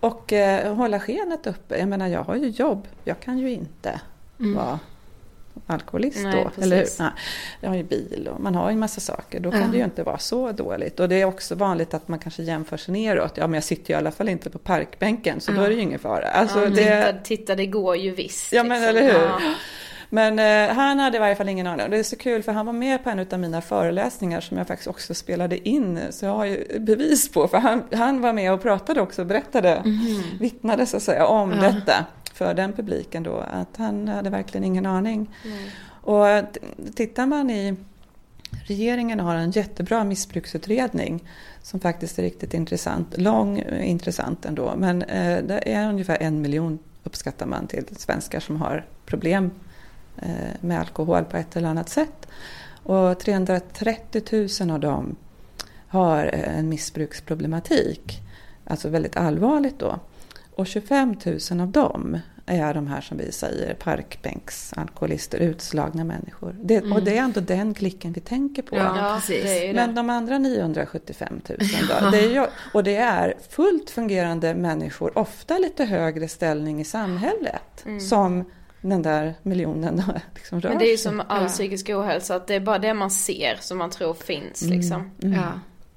Och 0.00 0.32
eh, 0.32 0.74
hålla 0.74 1.00
skenet 1.00 1.46
uppe. 1.46 1.78
Jag 1.78 1.88
menar, 1.88 2.08
jag 2.08 2.22
har 2.22 2.36
ju 2.36 2.48
jobb. 2.48 2.88
Jag 3.04 3.20
kan 3.20 3.38
ju 3.38 3.50
inte 3.50 4.00
vara 4.36 4.78
alkoholist 5.66 6.18
Nej, 6.22 6.32
då. 6.36 6.44
precis. 6.44 6.62
Eller 6.64 6.76
hur? 6.76 6.86
Nej, 6.98 7.10
jag 7.60 7.68
har 7.68 7.76
ju 7.76 7.82
bil 7.82 8.28
och 8.34 8.40
man 8.40 8.54
har 8.54 8.70
ju 8.70 8.72
en 8.72 8.78
massa 8.78 9.00
saker. 9.00 9.40
Då 9.40 9.50
kan 9.50 9.70
det 9.70 9.76
ju 9.76 9.84
inte 9.84 10.02
vara 10.02 10.18
så 10.18 10.52
dåligt. 10.52 11.00
Och 11.00 11.08
det 11.08 11.20
är 11.20 11.24
också 11.24 11.54
vanligt 11.54 11.94
att 11.94 12.08
man 12.08 12.18
kanske 12.18 12.42
jämför 12.42 12.76
sig 12.76 12.92
neråt. 12.92 13.32
Ja, 13.36 13.46
men 13.46 13.54
jag 13.54 13.64
sitter 13.64 13.90
ju 13.90 13.94
i 13.94 13.98
alla 13.98 14.10
fall 14.10 14.28
inte 14.28 14.50
på 14.50 14.58
parkbänken 14.58 15.40
så 15.40 15.52
då 15.52 15.60
är 15.60 15.68
det 15.68 15.74
ju 15.74 15.80
ingen 15.80 15.98
fara. 15.98 16.28
Alltså, 16.28 16.60
Ja, 16.64 16.70
det... 16.70 16.74
titta, 16.76 17.12
titta 17.22 17.54
det 17.54 17.66
går 17.66 17.96
ju 17.96 18.10
visst. 18.10 18.52
Ja, 18.52 18.62
men 18.64 18.80
liksom. 18.80 18.96
eller 18.96 19.12
hur? 19.12 19.20
Ja. 19.28 19.40
Men 20.14 20.38
eh, 20.38 20.74
han 20.76 20.98
hade 20.98 21.16
i 21.16 21.20
varje 21.20 21.36
fall 21.36 21.48
ingen 21.48 21.66
aning. 21.66 21.84
Och 21.84 21.90
det 21.90 21.98
är 21.98 22.02
så 22.02 22.16
kul 22.16 22.42
för 22.42 22.52
han 22.52 22.66
var 22.66 22.72
med 22.72 23.04
på 23.04 23.10
en 23.10 23.26
av 23.32 23.40
mina 23.40 23.60
föreläsningar 23.60 24.40
som 24.40 24.58
jag 24.58 24.66
faktiskt 24.66 24.88
också 24.88 25.14
spelade 25.14 25.68
in. 25.68 26.00
Så 26.10 26.24
jag 26.24 26.32
har 26.34 26.44
ju 26.44 26.78
bevis 26.78 27.32
på. 27.32 27.48
För 27.48 27.58
han, 27.58 27.82
han 27.92 28.20
var 28.20 28.32
med 28.32 28.52
och 28.52 28.62
pratade 28.62 29.00
också 29.00 29.22
och 29.22 29.26
berättade, 29.26 29.82
vittnade 30.40 30.86
så 30.86 30.96
att 30.96 31.02
säga 31.02 31.26
om 31.26 31.50
detta 31.50 32.06
för 32.34 32.54
den 32.54 32.72
publiken 32.72 33.22
då. 33.22 33.36
Att 33.36 33.76
han 33.76 34.08
hade 34.08 34.30
verkligen 34.30 34.64
ingen 34.64 34.86
aning. 34.86 35.34
Och 36.02 36.26
t- 36.54 36.60
tittar 36.94 37.26
man 37.26 37.50
i 37.50 37.76
Regeringen 38.66 39.20
har 39.20 39.34
en 39.34 39.50
jättebra 39.50 40.04
missbruksutredning 40.04 41.28
som 41.62 41.80
faktiskt 41.80 42.18
är 42.18 42.22
riktigt 42.22 42.54
intressant. 42.54 43.18
Lång, 43.18 43.58
eh, 43.58 43.90
intressant 43.90 44.44
ändå. 44.44 44.72
Men 44.76 45.02
eh, 45.02 45.42
det 45.44 45.72
är 45.72 45.88
ungefär 45.88 46.16
en 46.20 46.42
miljon 46.42 46.78
uppskattar 47.04 47.46
man 47.46 47.66
till 47.66 47.84
svenskar 47.96 48.40
som 48.40 48.56
har 48.56 48.84
problem 49.06 49.50
med 50.60 50.80
alkohol 50.80 51.24
på 51.24 51.36
ett 51.36 51.56
eller 51.56 51.68
annat 51.68 51.88
sätt. 51.88 52.28
Och 52.82 53.18
330 53.18 54.48
000 54.60 54.70
av 54.70 54.80
dem 54.80 55.16
har 55.88 56.24
en 56.26 56.68
missbruksproblematik. 56.68 58.20
Alltså 58.64 58.88
väldigt 58.88 59.16
allvarligt 59.16 59.78
då. 59.78 59.98
Och 60.54 60.66
25 60.66 61.16
000 61.50 61.60
av 61.60 61.68
dem 61.68 62.18
är 62.46 62.74
de 62.74 62.86
här 62.86 63.00
som 63.00 63.18
vi 63.18 63.32
säger 63.32 63.74
parkbänksalkoholister, 63.74 65.38
utslagna 65.38 66.04
människor. 66.04 66.56
Det, 66.60 66.76
mm. 66.76 66.92
Och 66.92 67.02
det 67.02 67.18
är 67.18 67.22
ändå 67.22 67.40
den 67.40 67.74
klicken 67.74 68.12
vi 68.12 68.20
tänker 68.20 68.62
på. 68.62 68.76
Ja, 68.76 69.20
precis. 69.26 69.74
Men 69.74 69.94
de 69.94 70.10
andra 70.10 70.38
975 70.38 71.40
000 71.48 71.58
då? 71.88 72.10
Det 72.10 72.20
ju, 72.20 72.46
och 72.72 72.84
det 72.84 72.96
är 72.96 73.34
fullt 73.50 73.90
fungerande 73.90 74.54
människor, 74.54 75.18
ofta 75.18 75.58
lite 75.58 75.84
högre 75.84 76.28
ställning 76.28 76.80
i 76.80 76.84
samhället, 76.84 77.84
mm. 77.84 78.00
som 78.00 78.44
den 78.82 79.02
där 79.02 79.34
miljonen 79.42 80.02
liksom 80.34 80.60
rör 80.60 80.70
Men 80.70 80.78
det 80.78 80.88
är 80.88 80.90
ju 80.90 80.96
som 80.96 81.22
all 81.28 81.48
psykisk 81.48 81.90
ohälsa, 81.90 82.34
att 82.34 82.46
det 82.46 82.54
är 82.54 82.60
bara 82.60 82.78
det 82.78 82.94
man 82.94 83.10
ser 83.10 83.56
som 83.60 83.78
man 83.78 83.90
tror 83.90 84.14
finns 84.14 84.62
mm. 84.62 84.76
liksom. 84.76 85.10
Mm. 85.22 85.40
Ja. 85.40 85.52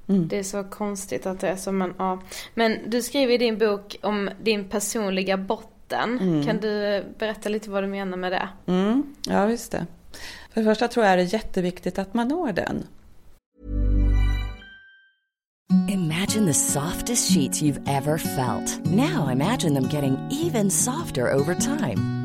Mm. 0.08 0.28
Det 0.28 0.40
är 0.40 0.44
så 0.44 0.64
konstigt 0.64 1.26
att 1.26 1.40
det 1.40 1.50
är 1.50 1.56
så 1.56 1.72
men 1.72 1.94
ja. 1.98 2.22
Men 2.54 2.78
du 2.88 3.02
skriver 3.02 3.34
i 3.34 3.38
din 3.38 3.58
bok 3.58 3.96
om 4.02 4.30
din 4.42 4.70
personliga 4.70 5.38
botten. 5.38 6.20
Mm. 6.20 6.46
Kan 6.46 6.58
du 6.58 7.04
berätta 7.20 7.50
lite 7.50 7.70
vad 7.70 7.84
du 7.84 7.88
menar 7.88 8.18
med 8.18 8.32
det? 8.32 8.50
Mm. 8.66 9.16
Ja 9.28 9.46
visst 9.46 9.72
det. 9.72 9.86
För 10.54 10.62
det 10.62 10.66
första 10.66 10.88
tror 10.88 11.06
jag 11.06 11.18
det 11.18 11.24
är 11.24 11.34
jätteviktigt 11.34 12.00
att 12.00 12.14
man 12.14 12.28
når 12.28 12.52
den. 12.52 12.88
Imagine 15.88 16.46
the 16.46 16.54
softest 16.54 17.32
sheets 17.32 17.62
you've 17.62 17.82
ever 17.88 18.18
felt. 18.18 18.86
Now 18.86 19.32
imagine 19.32 19.74
them 19.74 19.90
getting 19.90 20.18
even 20.32 20.70
softer 20.70 21.34
over 21.34 21.56
time. 21.56 22.25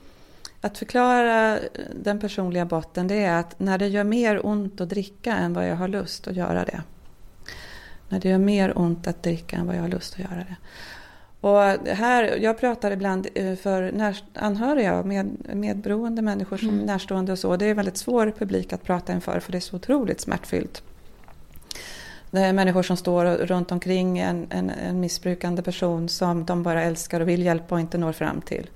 Att 0.61 0.77
förklara 0.77 1.59
den 1.95 2.19
personliga 2.19 2.65
botten 2.65 3.07
det 3.07 3.23
är 3.23 3.39
att 3.39 3.59
när 3.59 3.77
det 3.77 3.87
gör 3.87 4.03
mer 4.03 4.45
ont 4.45 4.81
att 4.81 4.89
dricka 4.89 5.35
än 5.35 5.53
vad 5.53 5.69
jag 5.69 5.75
har 5.75 5.87
lust 5.87 6.27
att 6.27 6.35
göra 6.35 6.65
det. 6.65 6.81
När 8.09 8.19
det 8.19 8.29
gör 8.29 8.37
mer 8.37 8.77
ont 8.77 9.07
att 9.07 9.23
dricka 9.23 9.55
än 9.55 9.67
vad 9.67 9.75
jag 9.75 9.81
har 9.81 9.89
lust 9.89 10.13
att 10.13 10.19
göra 10.19 10.35
det. 10.35 10.55
Och 11.41 11.59
här, 11.95 12.23
jag 12.23 12.59
pratar 12.59 12.91
ibland 12.91 13.27
eh, 13.35 13.55
för 13.55 13.93
anhöriga, 14.33 15.03
med, 15.03 15.37
medberoende 15.53 16.21
människor 16.21 16.57
som 16.57 16.69
mm. 16.69 16.85
närstående 16.85 17.31
och 17.31 17.39
så. 17.39 17.55
Det 17.55 17.65
är 17.65 17.73
väldigt 17.73 17.97
svår 17.97 18.33
publik 18.37 18.73
att 18.73 18.83
prata 18.83 19.13
inför 19.13 19.39
för 19.39 19.51
det 19.51 19.57
är 19.57 19.59
så 19.59 19.75
otroligt 19.75 20.21
smärtfyllt. 20.21 20.83
Det 22.31 22.39
är 22.39 22.53
människor 22.53 22.83
som 22.83 22.97
står 22.97 23.25
runt 23.25 23.71
omkring 23.71 24.19
en, 24.19 24.47
en, 24.49 24.69
en 24.69 24.99
missbrukande 24.99 25.61
person 25.61 26.09
som 26.09 26.45
de 26.45 26.63
bara 26.63 26.83
älskar 26.83 27.19
och 27.21 27.29
vill 27.29 27.43
hjälpa 27.43 27.75
och 27.75 27.81
inte 27.81 27.97
når 27.97 28.11
fram 28.11 28.41
till. 28.41 28.69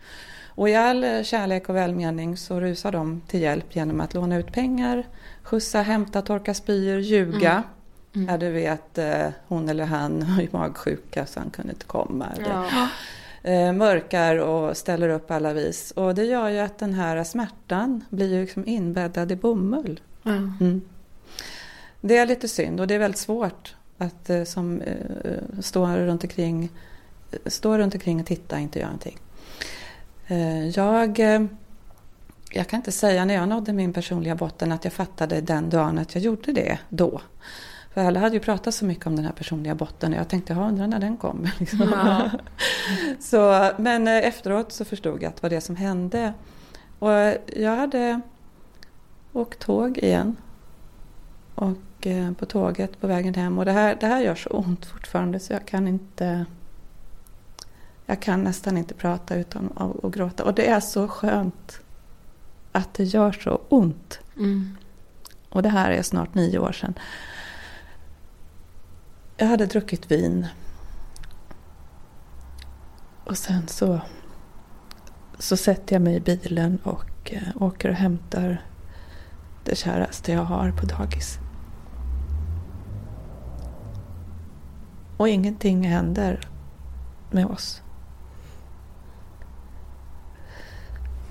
Och 0.55 0.69
i 0.69 0.75
all 0.75 1.03
eh, 1.03 1.23
kärlek 1.23 1.69
och 1.69 1.75
välmening 1.75 2.37
så 2.37 2.59
rusar 2.59 2.91
de 2.91 3.21
till 3.27 3.41
hjälp 3.41 3.75
genom 3.75 4.01
att 4.01 4.13
låna 4.13 4.37
ut 4.37 4.51
pengar, 4.51 5.07
skjutsa, 5.43 5.81
hämta, 5.81 6.21
torka 6.21 6.53
spyor, 6.53 6.99
ljuga. 6.99 7.51
Mm. 7.51 7.63
Mm. 8.15 8.29
Ja, 8.29 8.37
du 8.37 8.51
vet, 8.51 8.97
eh, 8.97 9.27
hon 9.47 9.69
eller 9.69 9.85
han 9.85 10.21
har 10.21 10.41
ju 10.41 10.47
magsjuka 10.51 11.25
så 11.25 11.39
han 11.39 11.49
kunde 11.49 11.73
inte 11.73 11.85
komma. 11.85 12.27
Ja. 12.45 12.89
Eh, 13.51 13.73
mörkar 13.73 14.35
och 14.35 14.77
ställer 14.77 15.09
upp 15.09 15.31
alla 15.31 15.53
vis. 15.53 15.91
Och 15.91 16.15
det 16.15 16.23
gör 16.23 16.49
ju 16.49 16.59
att 16.59 16.77
den 16.77 16.93
här 16.93 17.23
smärtan 17.23 18.05
blir 18.09 18.33
ju 18.33 18.41
liksom 18.41 18.67
inbäddad 18.67 19.31
i 19.31 19.35
bomull. 19.35 19.99
Mm. 20.25 20.81
Det 22.01 22.17
är 22.17 22.25
lite 22.25 22.47
synd 22.47 22.79
och 22.79 22.87
det 22.87 22.95
är 22.95 22.99
väldigt 22.99 23.19
svårt 23.19 23.75
att 23.97 24.29
som 24.45 24.81
stå 25.61 25.87
runt 25.87 26.23
omkring, 26.23 26.69
stå 27.45 27.77
runt 27.77 27.93
omkring 27.93 28.19
och 28.19 28.25
titta 28.25 28.55
och 28.55 28.61
inte 28.61 28.79
göra 28.79 28.87
någonting. 28.87 29.19
Eh, 30.27 30.67
jag, 30.67 31.19
eh, 31.19 31.45
jag 32.51 32.67
kan 32.67 32.77
inte 32.77 32.91
säga 32.91 33.25
när 33.25 33.33
jag 33.33 33.49
nådde 33.49 33.73
min 33.73 33.93
personliga 33.93 34.35
botten 34.35 34.71
att 34.71 34.83
jag 34.83 34.93
fattade 34.93 35.41
den 35.41 35.69
dagen 35.69 35.97
att 35.97 36.15
jag 36.15 36.23
gjorde 36.23 36.51
det 36.51 36.79
då. 36.89 37.21
För 37.93 38.03
alla 38.03 38.19
hade 38.19 38.33
ju 38.35 38.39
pratat 38.39 38.73
så 38.73 38.85
mycket 38.85 39.07
om 39.07 39.15
den 39.15 39.25
här 39.25 39.31
personliga 39.31 39.75
botten 39.75 40.13
och 40.13 40.19
jag 40.19 40.29
tänkte, 40.29 40.53
jag 40.53 40.67
undrar 40.67 40.87
när 40.87 40.99
den 40.99 41.17
kommer. 41.17 41.55
Liksom. 41.59 41.89
Ja. 41.93 42.29
så, 43.19 43.71
men 43.77 44.07
eh, 44.07 44.27
efteråt 44.27 44.71
så 44.71 44.85
förstod 44.85 45.23
jag 45.23 45.29
att 45.29 45.35
det 45.35 45.43
var 45.43 45.49
det 45.49 45.61
som 45.61 45.75
hände. 45.75 46.33
Och 46.99 47.11
jag 47.55 47.75
hade 47.75 48.21
åkt 49.33 49.59
tåg 49.59 49.97
igen. 49.97 50.35
Och 51.55 52.07
på 52.37 52.45
tåget 52.45 53.01
på 53.01 53.07
vägen 53.07 53.33
hem. 53.33 53.57
Och 53.59 53.65
det 53.65 53.71
här, 53.71 53.97
det 53.99 54.07
här 54.07 54.21
gör 54.21 54.35
så 54.35 54.49
ont 54.49 54.85
fortfarande 54.85 55.39
så 55.39 55.53
jag 55.53 55.65
kan 55.65 55.87
inte 55.87 56.45
jag 58.05 58.21
kan 58.21 58.43
nästan 58.43 58.77
inte 58.77 58.93
prata 58.93 59.35
utan 59.35 59.69
att 59.75 60.13
gråta. 60.13 60.43
Och 60.43 60.53
det 60.53 60.67
är 60.67 60.79
så 60.79 61.07
skönt 61.07 61.79
att 62.71 62.93
det 62.93 63.03
gör 63.03 63.31
så 63.31 63.61
ont. 63.69 64.19
Mm. 64.37 64.77
Och 65.49 65.63
det 65.63 65.69
här 65.69 65.91
är 65.91 66.01
snart 66.01 66.35
nio 66.35 66.59
år 66.59 66.71
sedan. 66.71 66.93
Jag 69.37 69.47
hade 69.47 69.65
druckit 69.65 70.11
vin. 70.11 70.47
Och 73.23 73.37
sen 73.37 73.67
så, 73.67 74.01
så 75.39 75.57
sätter 75.57 75.95
jag 75.95 76.01
mig 76.01 76.15
i 76.15 76.19
bilen 76.19 76.79
och 76.83 77.33
eh, 77.33 77.61
åker 77.61 77.89
och 77.89 77.95
hämtar 77.95 78.65
det 79.63 79.75
käraste 79.75 80.31
jag 80.31 80.43
har 80.43 80.71
på 80.71 80.85
dagis. 80.85 81.37
Och 85.17 85.29
ingenting 85.29 85.87
händer 85.87 86.49
med 87.31 87.45
oss. 87.45 87.81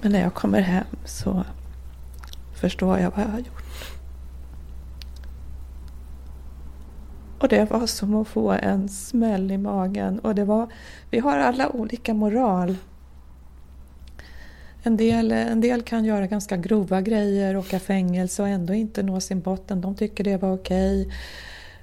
Men 0.04 0.12
när 0.12 0.20
jag 0.20 0.34
kommer 0.34 0.60
hem 0.60 0.86
så 1.04 1.44
förstår 2.54 2.98
jag 2.98 3.10
vad 3.10 3.20
jag 3.20 3.28
har 3.28 3.38
gjort. 3.38 3.64
Och 7.38 7.48
det 7.48 7.70
var 7.70 7.86
som 7.86 8.14
att 8.14 8.28
få 8.28 8.50
en 8.50 8.88
smäll 8.88 9.50
i 9.50 9.58
magen. 9.58 10.18
Och 10.18 10.34
det 10.34 10.44
var, 10.44 10.68
vi 11.10 11.18
har 11.18 11.38
alla 11.38 11.68
olika 11.68 12.14
moral. 12.14 12.76
En 14.82 14.96
del, 14.96 15.32
en 15.32 15.60
del 15.60 15.82
kan 15.82 16.04
göra 16.04 16.26
ganska 16.26 16.56
grova 16.56 17.00
grejer, 17.00 17.56
åka 17.56 17.78
fängelse 17.78 18.42
och 18.42 18.48
ändå 18.48 18.74
inte 18.74 19.02
nå 19.02 19.20
sin 19.20 19.40
botten. 19.40 19.80
De 19.80 19.94
tycker 19.94 20.24
det 20.24 20.36
var 20.36 20.54
okej. 20.54 21.12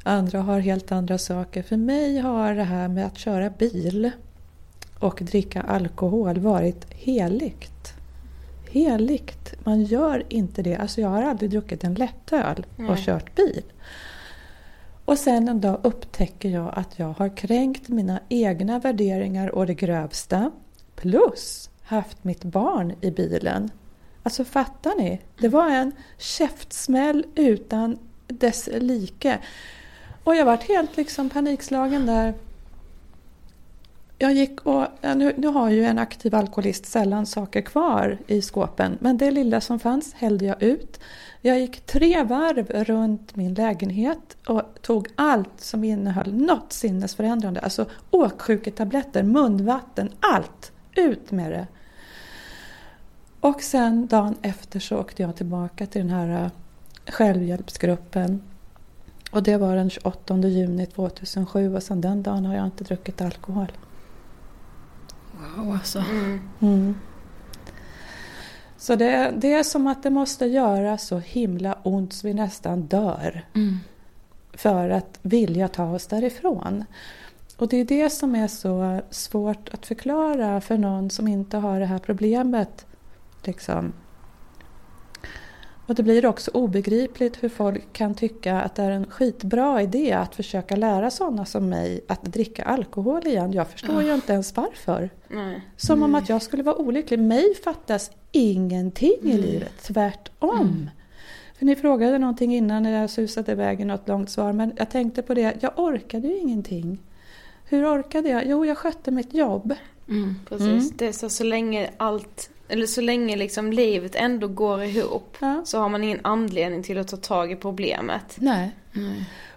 Andra 0.03 0.41
har 0.41 0.59
helt 0.59 0.91
andra 0.91 1.17
saker. 1.17 1.63
För 1.63 1.77
mig 1.77 2.19
har 2.19 2.55
det 2.55 2.63
här 2.63 2.87
med 2.87 3.05
att 3.05 3.17
köra 3.17 3.49
bil 3.49 4.11
och 4.99 5.19
dricka 5.21 5.61
alkohol 5.61 6.39
varit 6.39 6.93
heligt 6.93 8.00
heligt. 8.71 9.53
Man 9.63 9.83
gör 9.83 10.23
inte 10.29 10.61
det. 10.61 10.75
Alltså 10.75 11.01
jag 11.01 11.09
har 11.09 11.23
aldrig 11.23 11.49
druckit 11.49 11.83
en 11.83 11.93
lättöl 11.93 12.65
och 12.75 12.83
Nej. 12.83 13.05
kört 13.05 13.35
bil. 13.35 13.63
Och 15.05 15.17
sen 15.17 15.49
en 15.49 15.61
dag 15.61 15.79
upptäcker 15.83 16.49
jag 16.49 16.73
att 16.75 16.99
jag 16.99 17.13
har 17.13 17.37
kränkt 17.37 17.89
mina 17.89 18.19
egna 18.29 18.79
värderingar 18.79 19.55
och 19.55 19.67
det 19.67 19.73
grövsta. 19.73 20.51
Plus 20.95 21.69
haft 21.83 22.23
mitt 22.23 22.43
barn 22.43 22.93
i 23.01 23.11
bilen. 23.11 23.71
Alltså 24.23 24.45
fattar 24.45 24.95
ni? 24.97 25.21
Det 25.39 25.47
var 25.47 25.69
en 25.69 25.91
käftsmäll 26.17 27.25
utan 27.35 27.97
dess 28.27 28.69
like. 28.73 29.37
Och 30.23 30.35
jag 30.35 30.45
vart 30.45 30.63
helt 30.63 30.97
liksom 30.97 31.29
panikslagen 31.29 32.05
där. 32.05 32.33
Jag 34.21 34.33
gick 34.33 34.61
och, 34.61 34.87
nu, 35.01 35.33
nu 35.37 35.47
har 35.47 35.69
ju 35.69 35.83
en 35.83 35.99
aktiv 35.99 36.35
alkoholist 36.35 36.85
sällan 36.85 37.25
saker 37.25 37.61
kvar 37.61 38.17
i 38.27 38.41
skåpen, 38.41 38.97
men 38.99 39.17
det 39.17 39.31
lilla 39.31 39.61
som 39.61 39.79
fanns 39.79 40.13
hällde 40.13 40.45
jag 40.45 40.63
ut. 40.63 40.99
Jag 41.41 41.59
gick 41.59 41.85
tre 41.85 42.23
varv 42.23 42.71
runt 42.83 43.35
min 43.35 43.53
lägenhet 43.53 44.37
och 44.47 44.61
tog 44.81 45.07
allt 45.15 45.61
som 45.61 45.83
innehöll 45.83 46.33
något 46.33 46.73
sinnesförändrande, 46.73 47.59
alltså 47.59 47.85
åksjuketabletter, 48.11 49.23
munvatten, 49.23 50.09
allt! 50.19 50.71
Ut 50.95 51.31
med 51.31 51.51
det! 51.51 51.67
Och 53.39 53.61
sen 53.61 54.07
dagen 54.07 54.35
efter 54.41 54.79
så 54.79 54.97
åkte 54.97 55.21
jag 55.21 55.35
tillbaka 55.35 55.85
till 55.85 56.01
den 56.01 56.09
här 56.09 56.43
eh, 56.43 56.51
självhjälpsgruppen. 57.11 58.41
Och 59.31 59.43
det 59.43 59.57
var 59.57 59.75
den 59.75 59.89
28 59.89 60.37
juni 60.37 60.85
2007 60.85 61.75
och 61.75 61.83
sedan 61.83 62.01
den 62.01 62.23
dagen 62.23 62.45
har 62.45 62.55
jag 62.55 62.65
inte 62.65 62.83
druckit 62.83 63.21
alkohol. 63.21 63.71
Wow 65.41 65.73
alltså. 65.73 66.03
Mm. 66.59 66.95
Så 68.77 68.95
det, 68.95 69.33
det 69.37 69.53
är 69.53 69.63
som 69.63 69.87
att 69.87 70.03
det 70.03 70.09
måste 70.09 70.45
göra 70.45 70.97
så 70.97 71.19
himla 71.19 71.77
ont 71.83 72.13
så 72.13 72.27
vi 72.27 72.33
nästan 72.33 72.81
dör. 72.81 73.45
Mm. 73.53 73.77
För 74.53 74.89
att 74.89 75.19
vilja 75.21 75.67
ta 75.67 75.91
oss 75.91 76.07
därifrån. 76.07 76.85
Och 77.57 77.67
det 77.67 77.77
är 77.77 77.85
det 77.85 78.09
som 78.09 78.35
är 78.35 78.47
så 78.47 79.01
svårt 79.09 79.69
att 79.69 79.85
förklara 79.85 80.61
för 80.61 80.77
någon 80.77 81.09
som 81.09 81.27
inte 81.27 81.57
har 81.57 81.79
det 81.79 81.85
här 81.85 81.99
problemet. 81.99 82.85
Liksom. 83.43 83.93
Och 85.91 85.95
det 85.95 86.03
blir 86.03 86.25
också 86.25 86.51
obegripligt 86.51 87.43
hur 87.43 87.49
folk 87.49 87.93
kan 87.93 88.15
tycka 88.15 88.61
att 88.61 88.75
det 88.75 88.83
är 88.83 88.91
en 88.91 89.05
skitbra 89.05 89.81
idé 89.81 90.13
att 90.13 90.35
försöka 90.35 90.75
lära 90.75 91.11
sådana 91.11 91.45
som 91.45 91.69
mig 91.69 92.01
att 92.07 92.23
dricka 92.23 92.63
alkohol 92.63 93.27
igen. 93.27 93.53
Jag 93.53 93.67
förstår 93.67 94.03
ju 94.03 94.13
inte 94.13 94.33
ens 94.33 94.55
varför. 94.55 95.09
Nej. 95.27 95.61
Som 95.77 96.03
om 96.03 96.15
att 96.15 96.29
jag 96.29 96.41
skulle 96.41 96.63
vara 96.63 96.75
olycklig. 96.75 97.19
Mig 97.19 97.55
fattas 97.63 98.11
ingenting 98.31 99.19
i 99.21 99.37
livet, 99.37 99.73
tvärtom. 99.81 100.89
För 101.57 101.65
ni 101.65 101.75
frågade 101.75 102.17
någonting 102.17 102.55
innan 102.55 102.83
när 102.83 103.01
jag 103.01 103.09
susade 103.09 103.51
iväg 103.51 103.81
i 103.81 103.85
något 103.85 104.07
långt 104.07 104.29
svar, 104.29 104.53
men 104.53 104.73
jag 104.77 104.89
tänkte 104.89 105.21
på 105.21 105.33
det, 105.33 105.57
jag 105.59 105.79
orkade 105.79 106.27
ju 106.27 106.37
ingenting. 106.37 106.99
Hur 107.65 107.85
orkade 107.85 108.29
jag? 108.29 108.45
Jo, 108.45 108.65
jag 108.65 108.77
skötte 108.77 109.11
mitt 109.11 109.33
jobb. 109.33 109.73
Precis. 110.49 110.67
Mm. 110.67 110.91
Det 110.95 111.07
är 111.07 111.11
så, 111.11 111.29
så 111.29 111.43
länge 111.43 111.89
allt, 111.97 112.49
eller 112.67 112.85
så 112.85 113.01
länge 113.01 113.35
liksom 113.35 113.73
livet 113.73 114.15
ändå 114.15 114.47
går 114.47 114.83
ihop 114.83 115.37
Ja. 115.39 115.61
så 115.65 115.79
har 115.79 115.89
man 115.89 116.03
ingen 116.03 116.19
anledning 116.21 116.83
till 116.83 116.97
att 116.97 117.07
ta 117.07 117.17
tag 117.17 117.51
i 117.51 117.55
problemet. 117.55 118.37
Nej. 118.39 118.75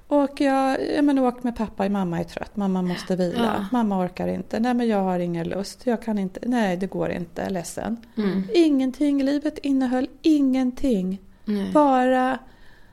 Och 0.07 0.40
jag, 0.40 0.94
jag 0.96 1.04
men, 1.04 1.18
åk 1.18 1.42
med 1.42 1.57
pappa, 1.57 1.88
mamma 1.88 2.20
är 2.20 2.24
trött, 2.24 2.57
mamma 2.57 2.83
måste 2.83 3.16
vila, 3.16 3.68
mamma 3.72 4.04
orkar 4.04 4.28
inte, 4.28 4.61
nej 4.61 4.74
men 4.74 4.88
jag 4.88 5.02
har 5.02 5.18
ingen 5.18 5.48
lust, 5.48 5.87
jag 5.87 6.02
kan 6.02 6.18
inte, 6.18 6.40
nej 6.42 6.76
det 6.76 6.87
går 6.87 7.11
inte, 7.11 7.50
ledsen. 7.50 7.96
Ingenting, 8.54 9.22
livet 9.22 9.59
innehöll 9.59 10.09
ingenting. 10.22 11.20
Bara 11.72 12.38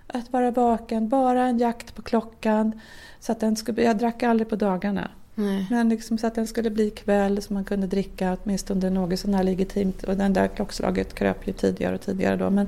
att 0.08 0.34
vara 0.34 0.52
vaken, 0.52 1.10
bara 1.10 1.44
en 1.44 1.58
jakt 1.58 1.96
på 1.96 2.02
klockan. 2.02 2.80
Så 3.20 3.32
att 3.32 3.40
den 3.40 3.56
skulle, 3.56 3.84
jag 3.84 3.98
drack 3.98 4.24
aldrig 4.24 4.50
på 4.50 4.56
dagarna. 4.56 5.12
Nej. 5.41 5.67
Men 5.69 5.89
liksom 5.89 6.17
så 6.17 6.27
att 6.27 6.36
den 6.36 6.47
skulle 6.47 6.69
bli 6.69 6.89
kväll 6.89 7.41
så 7.41 7.54
man 7.54 7.63
kunde 7.63 7.88
dricka 7.88 8.38
åtminstone 8.43 8.89
något 8.89 9.19
sån 9.19 9.34
här 9.34 9.43
legitimt. 9.43 10.04
Och 10.04 10.17
den 10.17 10.34
där 10.34 10.47
klockslaget 10.47 11.13
kröp 11.13 11.47
ju 11.47 11.54
tidigare 11.54 11.95
och 11.95 12.01
tidigare 12.01 12.36
då. 12.38 12.49
Men, 12.49 12.67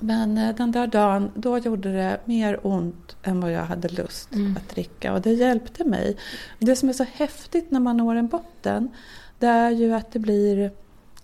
men 0.00 0.38
eh, 0.38 0.54
den 0.54 0.72
där 0.72 0.86
dagen, 0.86 1.30
då 1.34 1.58
gjorde 1.58 1.92
det 1.92 2.20
mer 2.24 2.66
ont 2.66 3.16
än 3.22 3.40
vad 3.40 3.52
jag 3.52 3.64
hade 3.64 3.88
lust 3.88 4.28
att 4.56 4.68
dricka. 4.68 5.12
Och 5.12 5.20
det 5.20 5.32
hjälpte 5.32 5.84
mig. 5.84 6.16
Det 6.58 6.76
som 6.76 6.88
är 6.88 6.92
så 6.92 7.04
häftigt 7.12 7.70
när 7.70 7.80
man 7.80 7.96
når 7.96 8.14
en 8.14 8.28
botten, 8.28 8.88
det 9.38 9.46
är 9.46 9.70
ju 9.70 9.94
att 9.94 10.12
det 10.12 10.18
blir 10.18 10.70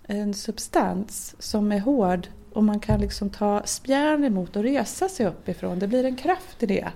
en 0.07 0.35
substans 0.35 1.35
som 1.39 1.73
är 1.73 1.81
hård 1.81 2.29
och 2.53 2.65
man 2.65 2.81
kan 2.81 3.01
liksom 3.01 3.31
ta 3.31 3.63
spjärn 3.65 4.25
emot 4.25 4.57
och 4.57 4.63
resa 4.63 5.09
sig 5.09 5.27
upp 5.27 5.49
ifrån. 5.49 5.79
Det 5.79 5.89
blir 5.89 6.05
en 6.05 6.17
kraft 6.17 6.63
i 6.63 6.67
det. 6.67 6.89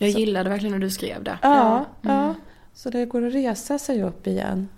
Jag 0.00 0.10
gillade 0.10 0.50
verkligen 0.50 0.72
när 0.72 0.78
du 0.80 0.90
skrev 0.90 1.24
det. 1.24 1.38
Ja, 1.42 1.84
ja. 2.02 2.34
Så 2.74 2.90
det 2.90 3.04
går 3.06 3.26
att 3.26 3.34
resa 3.34 3.78
sig 3.78 4.02
upp 4.02 4.26
igen. 4.26 4.68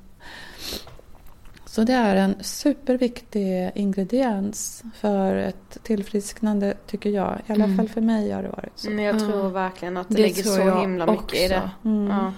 Så 1.66 1.84
det 1.84 1.92
är 1.92 2.16
en 2.16 2.34
superviktig 2.40 3.70
ingrediens 3.74 4.82
för 4.94 5.36
ett 5.36 5.78
tillfrisknande 5.82 6.74
tycker 6.86 7.10
jag. 7.10 7.38
I 7.46 7.52
alla 7.52 7.76
fall 7.76 7.88
för 7.88 8.00
mig 8.00 8.30
har 8.30 8.42
det 8.42 8.48
varit 8.48 8.72
så. 8.78 8.90
Men 8.90 9.04
jag 9.04 9.18
tror 9.18 9.48
verkligen 9.48 9.96
att 9.96 10.08
det, 10.08 10.14
Det 10.14 10.22
ligger 10.22 10.42
så 10.42 10.60
jag 10.60 10.80
himla 10.80 11.06
mycket 11.06 11.34
i 11.34 11.48
det. 11.48 11.56
också. 11.56 11.88
Ja. 12.08 12.32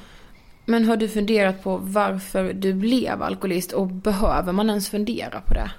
Men 0.67 0.85
har 0.85 0.97
du 0.97 1.09
funderat 1.09 1.63
på 1.63 1.77
varför 1.77 2.53
du 2.53 2.75
blev 2.75 3.23
alkoholist 3.23 3.73
och 3.73 3.87
behöver 3.87 4.53
man 4.53 4.69
ens 4.71 4.89
fundera 4.89 5.41
på 5.41 5.55
det? 5.55 5.71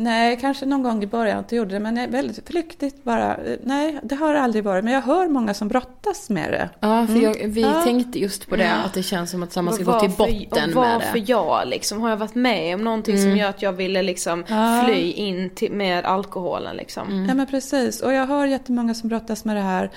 Nej, 0.00 0.38
kanske 0.40 0.66
någon 0.66 0.82
gång 0.82 1.02
i 1.02 1.06
början 1.06 1.38
inte 1.38 1.56
gjorde 1.56 1.70
det, 1.74 1.80
men 1.80 1.94
det 1.94 2.00
är 2.00 2.08
väldigt 2.08 2.48
flyktigt 2.48 3.04
bara. 3.04 3.36
Nej, 3.62 3.98
det 4.02 4.14
har 4.14 4.34
det 4.34 4.40
aldrig 4.40 4.64
varit. 4.64 4.84
Men 4.84 4.92
jag 4.94 5.00
hör 5.00 5.28
många 5.28 5.54
som 5.54 5.68
brottas 5.68 6.30
med 6.30 6.52
det. 6.52 6.68
Ja, 6.80 7.06
för 7.06 7.16
jag, 7.16 7.34
vi 7.48 7.60
Ja. 7.60 7.82
tänkte 7.84 8.18
just 8.18 8.48
på 8.48 8.56
det, 8.56 8.72
att 8.84 8.94
det 8.94 9.02
känns 9.02 9.30
som 9.30 9.42
att 9.42 9.56
man 9.56 9.74
ska 9.74 9.84
gå 9.84 10.00
till 10.00 10.08
varför- 10.10 10.32
botten 10.48 10.70
och 10.76 10.82
med 10.84 10.92
varför 10.94 11.12
det. 11.18 11.24
jag 11.28 11.68
liksom? 11.68 12.00
Har 12.00 12.10
jag 12.10 12.16
varit 12.16 12.34
med 12.34 12.74
om 12.74 12.84
någonting 12.84 13.18
som 13.18 13.36
gör 13.36 13.48
att 13.48 13.62
jag 13.62 13.72
ville 13.72 14.02
liksom 14.02 14.44
Ja. 14.48 14.82
fly 14.86 15.12
in 15.12 15.50
till, 15.50 15.72
med 15.72 16.04
alkoholen 16.04 16.76
liksom? 16.76 17.26
Ja 17.28 17.34
men 17.34 17.46
precis. 17.46 18.00
Och 18.00 18.12
jag 18.12 18.26
hör 18.26 18.46
jättemånga 18.46 18.94
som 18.94 19.08
brottas 19.08 19.44
med 19.44 19.56
det 19.56 19.62
här. 19.62 19.90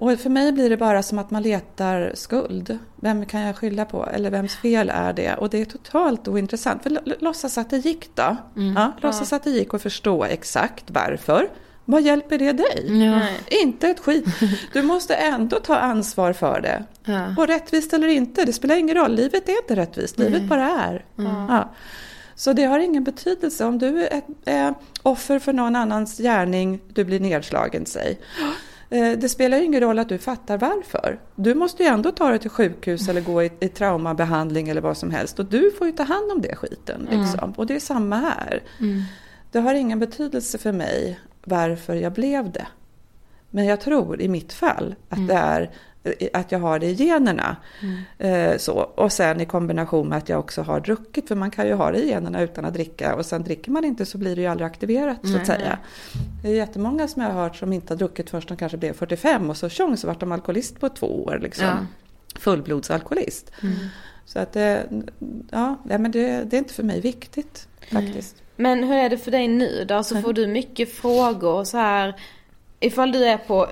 Och 0.00 0.20
för 0.20 0.30
mig 0.30 0.52
blir 0.52 0.70
det 0.70 0.76
bara 0.76 1.02
som 1.02 1.18
att 1.18 1.30
man 1.30 1.42
letar 1.42 2.12
skuld. 2.14 2.78
Vem 2.96 3.26
kan 3.26 3.40
jag 3.40 3.56
skylla 3.56 3.84
på? 3.84 4.06
Eller 4.06 4.30
vems 4.30 4.56
fel 4.56 4.90
är 4.94 5.12
det? 5.12 5.34
Och 5.34 5.50
det 5.50 5.60
är 5.60 5.64
totalt 5.64 6.28
ointressant. 6.28 6.82
För 6.82 7.20
låtsas 7.24 7.58
att 7.58 7.70
det 7.70 7.76
gick 7.76 8.16
då. 8.16 8.36
Ja, 8.76 8.92
låtsas 9.00 9.32
att 9.32 9.44
det 9.44 9.50
gick 9.50 9.74
att 9.74 9.82
förstå 9.82 10.24
exakt 10.24 10.84
varför. 10.86 11.48
Vad 11.84 12.02
hjälper 12.02 12.38
det 12.38 12.52
dig? 12.52 12.86
Nej. 12.88 13.40
Inte 13.64 13.88
ett 13.88 14.00
skit. 14.00 14.24
Du 14.72 14.82
måste 14.82 15.14
ändå 15.14 15.60
ta 15.60 15.76
ansvar 15.76 16.32
för 16.32 16.60
det. 16.60 16.84
Ja. 17.04 17.34
Och 17.38 17.46
rättvist 17.46 17.92
eller 17.92 18.08
inte, 18.08 18.44
det 18.44 18.52
spelar 18.52 18.76
ingen 18.76 18.96
roll. 18.96 19.14
Livet 19.14 19.48
är 19.48 19.62
inte 19.62 19.76
rättvist, 19.76 20.18
livet 20.18 20.42
bara 20.42 20.70
är. 20.70 21.04
Ja. 21.16 21.74
Så 22.34 22.52
det 22.52 22.64
har 22.64 22.78
ingen 22.78 23.04
betydelse 23.04 23.64
om 23.64 23.78
du 23.78 24.06
är, 24.06 24.22
är 24.44 24.74
offer 25.02 25.38
för 25.38 25.52
någon 25.52 25.76
annans 25.76 26.18
gärning, 26.18 26.80
du 26.88 27.04
blir 27.04 27.20
nedslagen, 27.20 27.86
säg. 27.86 28.18
Eh, 28.90 29.18
Det 29.18 29.28
spelar 29.28 29.58
ju 29.58 29.64
ingen 29.64 29.80
roll 29.80 29.98
att 29.98 30.08
du 30.08 30.18
fattar 30.18 30.58
varför. 30.58 31.20
Du 31.36 31.54
måste 31.54 31.82
ju 31.82 31.88
ändå 31.88 32.10
ta 32.12 32.28
dig 32.30 32.38
till 32.38 32.50
sjukhus 32.50 33.08
eller 33.08 33.20
gå 33.20 33.42
i, 33.42 33.50
i 33.60 33.68
traumabehandling 33.68 34.68
eller 34.68 34.80
vad 34.80 34.96
som 34.96 35.10
helst. 35.10 35.38
Och 35.38 35.44
du 35.44 35.70
får 35.70 35.86
ju 35.86 35.92
ta 35.92 36.02
hand 36.02 36.32
om 36.32 36.40
det 36.40 36.56
skiten. 36.56 37.08
Liksom. 37.10 37.50
Och 37.56 37.66
det 37.66 37.74
är 37.76 37.80
samma 37.80 38.16
här. 38.16 38.62
Det 39.52 39.58
har 39.60 39.74
ingen 39.74 39.98
betydelse 39.98 40.58
för 40.58 40.72
mig 40.72 41.20
varför 41.44 41.94
jag 41.94 42.12
blev 42.12 42.50
det. 42.52 42.66
Men 43.50 43.64
jag 43.64 43.80
tror 43.80 44.20
i 44.20 44.28
mitt 44.28 44.52
fall 44.52 44.94
att 45.08 45.28
det 45.28 45.34
är 45.34 45.70
att 46.32 46.52
jag 46.52 46.58
har 46.58 46.78
det 46.78 46.86
i 46.86 46.94
generna. 46.94 47.56
Eh, 48.18 48.56
så. 48.56 48.72
Och 48.74 49.12
sen 49.12 49.40
i 49.40 49.46
kombination 49.46 50.08
med 50.08 50.18
att 50.18 50.28
jag 50.28 50.38
också 50.38 50.62
har 50.62 50.80
druckit. 50.80 51.28
För 51.28 51.34
man 51.34 51.50
kan 51.50 51.66
ju 51.66 51.74
ha 51.74 51.90
det 51.90 51.98
i 51.98 52.08
generna 52.08 52.42
utan 52.42 52.64
att 52.64 52.74
dricka. 52.74 53.14
Och 53.14 53.26
sen 53.26 53.42
dricker 53.42 53.70
man 53.70 53.84
inte 53.84 54.06
så 54.06 54.18
blir 54.18 54.36
det 54.36 54.42
ju 54.42 54.48
aldrig 54.48 54.66
aktiverat 54.66 55.28
så 55.28 55.36
att 55.36 55.46
säga. 55.46 55.78
Det 56.42 56.48
är 56.48 56.54
jättemånga 56.54 57.08
som 57.08 57.22
jag 57.22 57.30
har 57.30 57.42
hört 57.42 57.56
som 57.56 57.72
inte 57.72 57.92
har 57.92 57.98
druckit 57.98 58.30
förrän 58.30 58.44
de 58.48 58.56
kanske 58.56 58.78
blev 58.78 58.92
45. 58.92 59.50
Och 59.50 59.56
så 59.56 59.68
tjong 59.68 59.96
så 59.96 60.06
vart 60.06 60.20
de 60.20 60.32
alkoholist 60.32 60.80
på 60.80 60.88
två 60.88 61.24
år. 61.24 61.38
Liksom. 61.42 61.66
Ja. 61.66 61.76
Fullblodsalkoholist. 62.40 63.52
Så 64.24 64.38
att 64.38 64.52
det, 64.52 64.86
ja, 65.50 65.76
nej, 65.84 65.98
men 65.98 66.10
det, 66.10 66.44
det 66.44 66.56
är 66.56 66.58
inte 66.58 66.74
för 66.74 66.82
mig 66.82 67.00
viktigt 67.00 67.68
faktiskt. 67.92 68.42
Men 68.56 68.84
hur 68.84 68.96
är 68.96 69.10
det 69.10 69.18
för 69.18 69.30
dig 69.30 69.48
nu 69.48 69.84
då? 69.88 69.94
Alltså 69.94 70.16
får 70.20 70.32
du 70.32 70.46
mycket 70.46 70.92
frågor 70.92 71.54
och 71.54 71.66
så 71.66 71.76
här 71.76 72.14
Ifall 72.80 73.12
du 73.12 73.24
är 73.24 73.36
på 73.36 73.68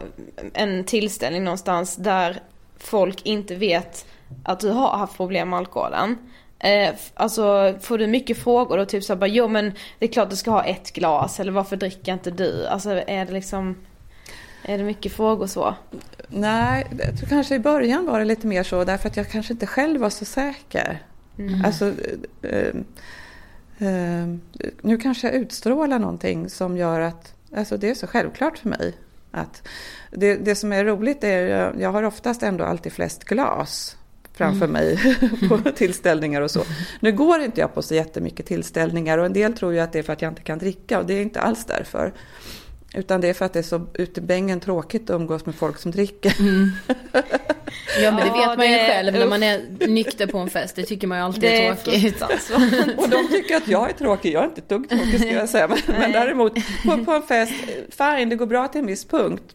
en 0.53 0.85
tillställning 0.85 1.45
någonstans 1.45 1.97
där 1.97 2.41
folk 2.79 3.27
inte 3.27 3.55
vet 3.55 4.07
att 4.45 4.61
du 4.61 4.71
har 4.71 4.99
haft 4.99 5.17
problem 5.17 5.51
med 5.51 5.59
alkoholen. 5.59 6.19
Eh, 6.59 6.95
alltså 7.15 7.75
får 7.81 7.99
du 7.99 8.07
mycket 8.07 8.39
frågor 8.39 8.77
då? 8.77 8.85
Typ 8.85 9.05
så 9.05 9.17
bara, 9.17 9.27
jo 9.27 9.49
men 9.49 9.73
det 9.99 10.07
är 10.07 10.13
klart 10.13 10.31
du 10.31 10.37
ska 10.37 10.51
ha 10.51 10.65
ett 10.65 10.93
glas 10.93 11.41
eller 11.41 11.53
varför 11.53 11.77
dricker 11.77 12.13
inte 12.13 12.31
du? 12.31 12.67
Alltså 12.67 12.91
är 12.91 13.27
det 13.27 13.33
liksom 13.33 13.77
Är 14.63 14.79
det 14.79 14.85
mycket 14.85 15.13
frågor 15.13 15.47
så? 15.47 15.75
Nej, 16.29 16.87
jag 16.99 17.19
tror 17.19 17.29
kanske 17.29 17.55
i 17.55 17.59
början 17.59 18.07
var 18.07 18.19
det 18.19 18.25
lite 18.25 18.47
mer 18.47 18.63
så 18.63 18.85
därför 18.85 19.09
att 19.09 19.17
jag 19.17 19.29
kanske 19.29 19.53
inte 19.53 19.67
själv 19.67 20.01
var 20.01 20.11
så 20.11 20.25
säker. 20.25 21.03
Alltså, 21.65 21.93
eh, 22.43 22.75
eh, 23.89 24.27
nu 24.83 24.99
kanske 25.03 25.27
jag 25.27 25.37
utstrålar 25.37 25.99
någonting 25.99 26.51
som 26.51 26.77
gör 26.77 27.01
att, 27.01 27.35
alltså 27.55 27.77
det 27.77 27.91
är 27.91 27.95
så 27.95 28.07
självklart 28.07 28.59
för 28.59 28.69
mig. 28.69 28.95
Att 29.31 29.69
det, 30.11 30.35
det 30.35 30.55
som 30.55 30.73
är 30.73 30.85
roligt 30.85 31.25
är, 31.25 31.47
jag, 31.47 31.81
jag 31.81 31.93
har 31.93 32.03
oftast 32.03 32.43
ändå 32.43 32.65
alltid 32.65 32.93
flest 32.93 33.25
glas 33.25 33.97
framför 34.33 34.67
mm. 34.67 34.73
mig 34.73 35.17
på 35.49 35.59
tillställningar 35.71 36.41
och 36.41 36.51
så. 36.51 36.63
Nu 37.01 37.13
går 37.13 37.41
inte 37.41 37.61
jag 37.61 37.75
på 37.75 37.83
så 37.83 37.95
jättemycket 37.95 38.47
tillställningar 38.47 39.19
och 39.19 39.27
en 39.27 39.33
del 39.33 39.53
tror 39.53 39.73
ju 39.73 39.79
att 39.79 39.93
det 39.93 39.99
är 39.99 40.03
för 40.03 40.13
att 40.13 40.23
jag 40.23 40.31
inte 40.31 40.43
kan 40.43 40.59
dricka 40.59 40.99
och 40.99 41.07
det 41.07 41.15
är 41.15 41.23
inte 41.23 41.41
alls 41.41 41.65
därför. 41.65 42.13
Utan 42.95 43.21
det 43.21 43.29
är 43.29 43.35
för 43.35 43.45
att 43.45 43.53
det 43.53 43.59
är 43.59 43.63
så 43.63 43.87
ute 43.95 44.21
i 44.21 44.23
bängen 44.23 44.61
tråkigt 44.61 45.11
att 45.11 45.15
umgås 45.15 45.47
med 45.47 45.55
folk 45.55 45.79
som 45.79 45.91
dricker. 45.91 46.41
Mm. 46.41 46.71
Ja 48.03 48.11
men 48.11 48.21
det 48.21 48.33
vet 48.33 48.59
man 48.59 48.71
ju 48.71 48.73
det, 48.73 48.87
själv 48.87 49.13
när 49.13 49.27
man 49.27 49.43
är 49.43 49.87
nykter 49.87 50.27
på 50.27 50.39
en 50.39 50.51
fest. 50.51 50.77
Det 50.77 50.83
tycker 50.83 51.07
man 51.07 51.19
ju 51.19 51.25
alltid 51.25 51.43
det 51.43 51.67
är 51.67 51.75
tråkigt. 51.75 52.23
och 52.97 53.09
de 53.09 53.29
tycker 53.29 53.57
att 53.57 53.69
jag 53.69 53.91
är 53.91 53.95
tråkig. 53.95 54.33
Jag 54.33 54.43
är 54.43 54.47
inte 54.47 54.61
ett 54.61 54.69
dugg 54.69 54.89
tråkig 54.89 55.21
ska 55.21 55.31
jag 55.31 55.49
säga. 55.49 55.69
Men, 55.69 55.79
men 55.87 56.13
däremot 56.13 56.55
på, 56.85 57.05
på 57.05 57.13
en 57.13 57.23
fest, 57.23 57.53
fine 57.91 58.29
det 58.29 58.37
går 58.37 58.47
bra 58.47 58.69
till 58.69 58.81
en 58.81 58.87
viss 58.87 59.05
punkt. 59.05 59.55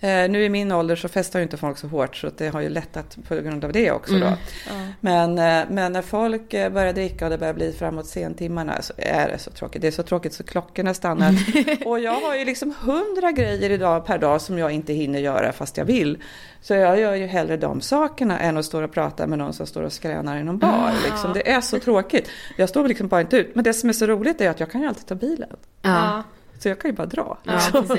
Eh, 0.00 0.30
nu 0.30 0.44
i 0.44 0.48
min 0.48 0.72
ålder 0.72 0.96
så 0.96 1.08
festar 1.08 1.38
ju 1.38 1.42
inte 1.42 1.56
folk 1.56 1.78
så 1.78 1.86
hårt 1.86 2.16
så 2.16 2.30
det 2.36 2.48
har 2.48 2.60
ju 2.60 2.68
lättat 2.68 3.18
på 3.28 3.34
grund 3.34 3.64
av 3.64 3.72
det 3.72 3.90
också 3.90 4.12
då. 4.12 4.26
Mm. 4.26 4.38
Ja. 4.66 4.72
Men, 5.00 5.38
eh, 5.38 5.70
men 5.70 5.92
när 5.92 6.02
folk 6.02 6.54
eh, 6.54 6.72
börjar 6.72 6.92
dricka 6.92 7.24
och 7.24 7.30
det 7.30 7.38
börjar 7.38 7.54
bli 7.54 7.72
framåt 7.72 8.06
sentimmarna 8.06 8.82
så 8.82 8.92
är 8.96 9.28
det 9.28 9.38
så 9.38 9.50
tråkigt. 9.50 9.82
Det 9.82 9.88
är 9.88 9.92
så 9.92 10.02
tråkigt 10.02 10.32
så 10.32 10.44
klockorna 10.44 10.94
stannar. 10.94 11.34
och 11.86 12.00
jag 12.00 12.20
har 12.20 12.36
ju 12.36 12.44
liksom 12.44 12.74
hundra 12.80 13.32
grejer 13.32 13.70
idag 13.70 14.06
per 14.06 14.18
dag 14.18 14.40
som 14.40 14.58
jag 14.58 14.72
inte 14.72 14.92
hinner 14.92 15.18
göra 15.18 15.52
fast 15.52 15.76
jag 15.76 15.84
vill. 15.84 16.22
Så 16.60 16.74
jag 16.74 17.00
gör 17.00 17.14
ju 17.14 17.26
hellre 17.26 17.56
de 17.56 17.80
sakerna 17.80 18.38
än 18.38 18.56
att 18.56 18.64
stå 18.64 18.84
och 18.84 18.92
prata 18.92 19.26
med 19.26 19.38
någon 19.38 19.52
som 19.52 19.66
står 19.66 19.82
och 19.82 19.92
skränar 19.92 20.38
i 20.38 20.44
någon 20.44 20.58
bar. 20.58 20.68
Ah. 20.68 21.10
Liksom. 21.10 21.32
Det 21.32 21.50
är 21.50 21.60
så 21.60 21.78
tråkigt. 21.78 22.28
Jag 22.56 22.68
står 22.68 22.88
liksom 22.88 23.08
bara 23.08 23.20
inte 23.20 23.36
ut. 23.36 23.54
Men 23.54 23.64
det 23.64 23.74
som 23.74 23.88
är 23.88 23.92
så 23.92 24.06
roligt 24.06 24.40
är 24.40 24.50
att 24.50 24.60
jag 24.60 24.70
kan 24.70 24.80
ju 24.80 24.86
alltid 24.86 25.06
ta 25.06 25.14
bilen. 25.14 25.56
Ja. 25.82 26.22
Så 26.58 26.68
jag 26.68 26.80
kan 26.80 26.90
ju 26.90 26.96
bara 26.96 27.06
dra. 27.06 27.38
Liksom. 27.42 27.86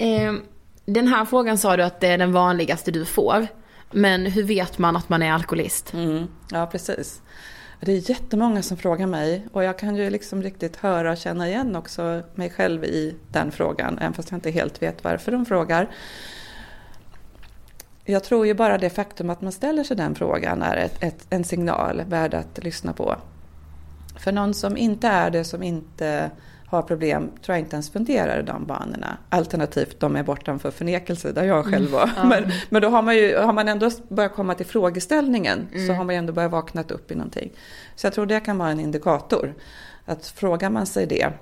Eh, 0.00 0.32
den 0.84 1.08
här 1.08 1.24
frågan 1.24 1.58
sa 1.58 1.76
du 1.76 1.82
att 1.82 2.00
det 2.00 2.06
är 2.06 2.18
den 2.18 2.32
vanligaste 2.32 2.90
du 2.90 3.04
får. 3.04 3.46
Men 3.90 4.26
hur 4.26 4.42
vet 4.42 4.78
man 4.78 4.96
att 4.96 5.08
man 5.08 5.22
är 5.22 5.32
alkoholist? 5.32 5.94
Mm, 5.94 6.26
ja, 6.50 6.66
precis. 6.66 7.22
Det 7.80 7.92
är 7.92 8.10
jättemånga 8.10 8.62
som 8.62 8.76
frågar 8.76 9.06
mig 9.06 9.46
och 9.52 9.64
jag 9.64 9.78
kan 9.78 9.96
ju 9.96 10.10
liksom 10.10 10.42
riktigt 10.42 10.76
höra 10.76 11.10
och 11.12 11.16
känna 11.16 11.48
igen 11.48 11.76
också 11.76 12.22
mig 12.34 12.50
själv 12.50 12.84
i 12.84 13.14
den 13.32 13.52
frågan, 13.52 13.98
även 13.98 14.12
fast 14.12 14.30
jag 14.30 14.36
inte 14.36 14.50
helt 14.50 14.82
vet 14.82 15.04
varför 15.04 15.32
de 15.32 15.46
frågar. 15.46 15.90
Jag 18.04 18.24
tror 18.24 18.46
ju 18.46 18.54
bara 18.54 18.78
det 18.78 18.90
faktum 18.90 19.30
att 19.30 19.40
man 19.40 19.52
ställer 19.52 19.84
sig 19.84 19.96
den 19.96 20.14
frågan 20.14 20.62
är 20.62 20.76
ett, 20.76 21.02
ett, 21.02 21.26
en 21.30 21.44
signal 21.44 22.02
värd 22.06 22.34
att 22.34 22.64
lyssna 22.64 22.92
på. 22.92 23.16
För 24.16 24.32
någon 24.32 24.54
som 24.54 24.76
inte 24.76 25.08
är 25.08 25.30
det, 25.30 25.44
som 25.44 25.62
inte 25.62 26.30
har 26.70 26.82
problem 26.82 27.30
tror 27.42 27.56
jag 27.56 27.64
inte 27.64 27.76
ens 27.76 27.90
funderar 27.90 28.40
i 28.40 28.42
de 28.42 28.66
banorna. 28.66 29.16
Alternativt 29.28 30.00
de 30.00 30.16
är 30.16 30.22
bortanför 30.22 30.70
förnekelse 30.70 31.32
där 31.32 31.44
jag 31.44 31.66
själv 31.66 31.90
var. 31.90 32.10
Mm. 32.16 32.28
Men, 32.28 32.52
men 32.68 32.82
då 32.82 32.88
har 32.88 33.02
man 33.02 33.16
ju 33.16 33.36
har 33.36 33.52
man 33.52 33.68
ändå 33.68 33.90
börjat 34.08 34.34
komma 34.34 34.54
till 34.54 34.66
frågeställningen 34.66 35.68
mm. 35.72 35.86
så 35.86 35.92
har 35.92 36.04
man 36.04 36.14
ändå 36.14 36.32
börjat 36.32 36.52
vaknat 36.52 36.90
upp 36.90 37.10
i 37.10 37.14
någonting. 37.14 37.50
Så 37.96 38.06
jag 38.06 38.14
tror 38.14 38.26
det 38.26 38.40
kan 38.40 38.58
vara 38.58 38.70
en 38.70 38.80
indikator. 38.80 39.54
Att 40.04 40.26
frågar 40.26 40.70
man 40.70 40.86
sig 40.86 41.06
det 41.06 41.32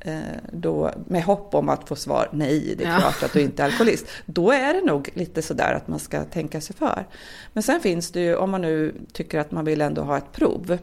eh, 0.00 0.18
då, 0.52 0.90
med 1.06 1.24
hopp 1.24 1.54
om 1.54 1.68
att 1.68 1.88
få 1.88 1.96
svar 1.96 2.28
nej, 2.32 2.74
det 2.78 2.84
är 2.84 2.92
ja. 2.92 2.98
klart 2.98 3.22
att 3.22 3.32
du 3.32 3.40
inte 3.40 3.62
är 3.62 3.66
alkoholist. 3.66 4.06
Då 4.26 4.50
är 4.50 4.74
det 4.74 4.80
nog 4.80 5.10
lite 5.14 5.42
sådär 5.42 5.72
att 5.74 5.88
man 5.88 5.98
ska 5.98 6.24
tänka 6.24 6.60
sig 6.60 6.76
för. 6.76 7.06
Men 7.52 7.62
sen 7.62 7.80
finns 7.80 8.10
det 8.10 8.20
ju, 8.20 8.36
om 8.36 8.50
man 8.50 8.62
nu 8.62 8.94
tycker 9.12 9.38
att 9.38 9.50
man 9.50 9.64
vill 9.64 9.80
ändå 9.80 10.02
ha 10.02 10.18
ett 10.18 10.32
prov, 10.32 10.78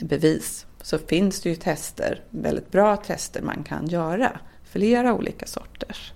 bevis, 0.00 0.66
så 0.84 0.98
finns 0.98 1.40
det 1.40 1.48
ju 1.48 1.54
tester, 1.54 2.22
väldigt 2.30 2.70
bra 2.70 2.96
tester 2.96 3.42
man 3.42 3.62
kan 3.62 3.86
göra. 3.86 4.40
Flera 4.64 5.14
olika 5.14 5.46
sorters. 5.46 6.12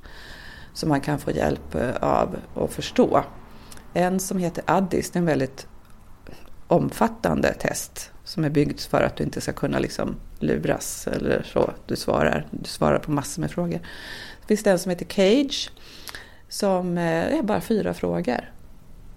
Som 0.75 0.89
man 0.89 1.01
kan 1.01 1.19
få 1.19 1.31
hjälp 1.31 1.75
eh, 1.75 1.97
av 2.01 2.37
och 2.55 2.71
förstå. 2.71 3.25
En 3.95 4.21
som 4.21 4.39
heter 4.39 4.65
Addis, 4.67 5.11
det 5.11 5.17
är 5.17 5.21
en 5.21 5.27
väldigt 5.27 5.67
omfattande 6.67 7.55
test 7.55 8.11
som 8.25 8.45
är 8.45 8.51
byggd 8.51 8.81
för 8.81 9.03
att 9.03 9.17
du 9.17 9.25
inte 9.25 9.41
ska 9.41 9.53
kunna 9.53 9.79
liksom 9.79 10.17
luras 10.39 11.07
eller 11.07 11.43
så. 11.43 11.71
Du 11.87 11.97
svarar, 11.97 12.47
du 12.51 12.69
svarar 12.69 12.99
på 12.99 13.11
massor 13.11 13.41
med 13.41 13.51
frågor. 13.51 13.81
Det 14.41 14.47
finns 14.47 14.67
en 14.67 14.79
som 14.79 14.91
heter 14.91 15.07
Cage 15.07 15.71
som 16.49 16.99
eh, 16.99 17.39
är 17.39 17.43
bara 17.43 17.61
fyra 17.61 17.95
frågor. 17.95 18.53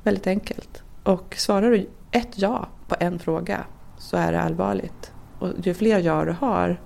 Väldigt 0.04 0.28
enkelt. 0.28 0.84
Och 1.04 1.36
svarar 1.38 1.72
du 1.72 1.90
ett 2.12 2.32
ja 2.36 2.70
på 2.88 2.96
en 3.00 3.20
fråga 3.20 3.66
så 3.98 4.18
är 4.18 4.32
det 4.32 4.42
allvarligt. 4.42 5.11
Och 5.42 5.50
ju 5.64 5.74
fler 5.74 6.00
ja 6.00 6.26
du 6.26 6.32
har, 6.32 6.80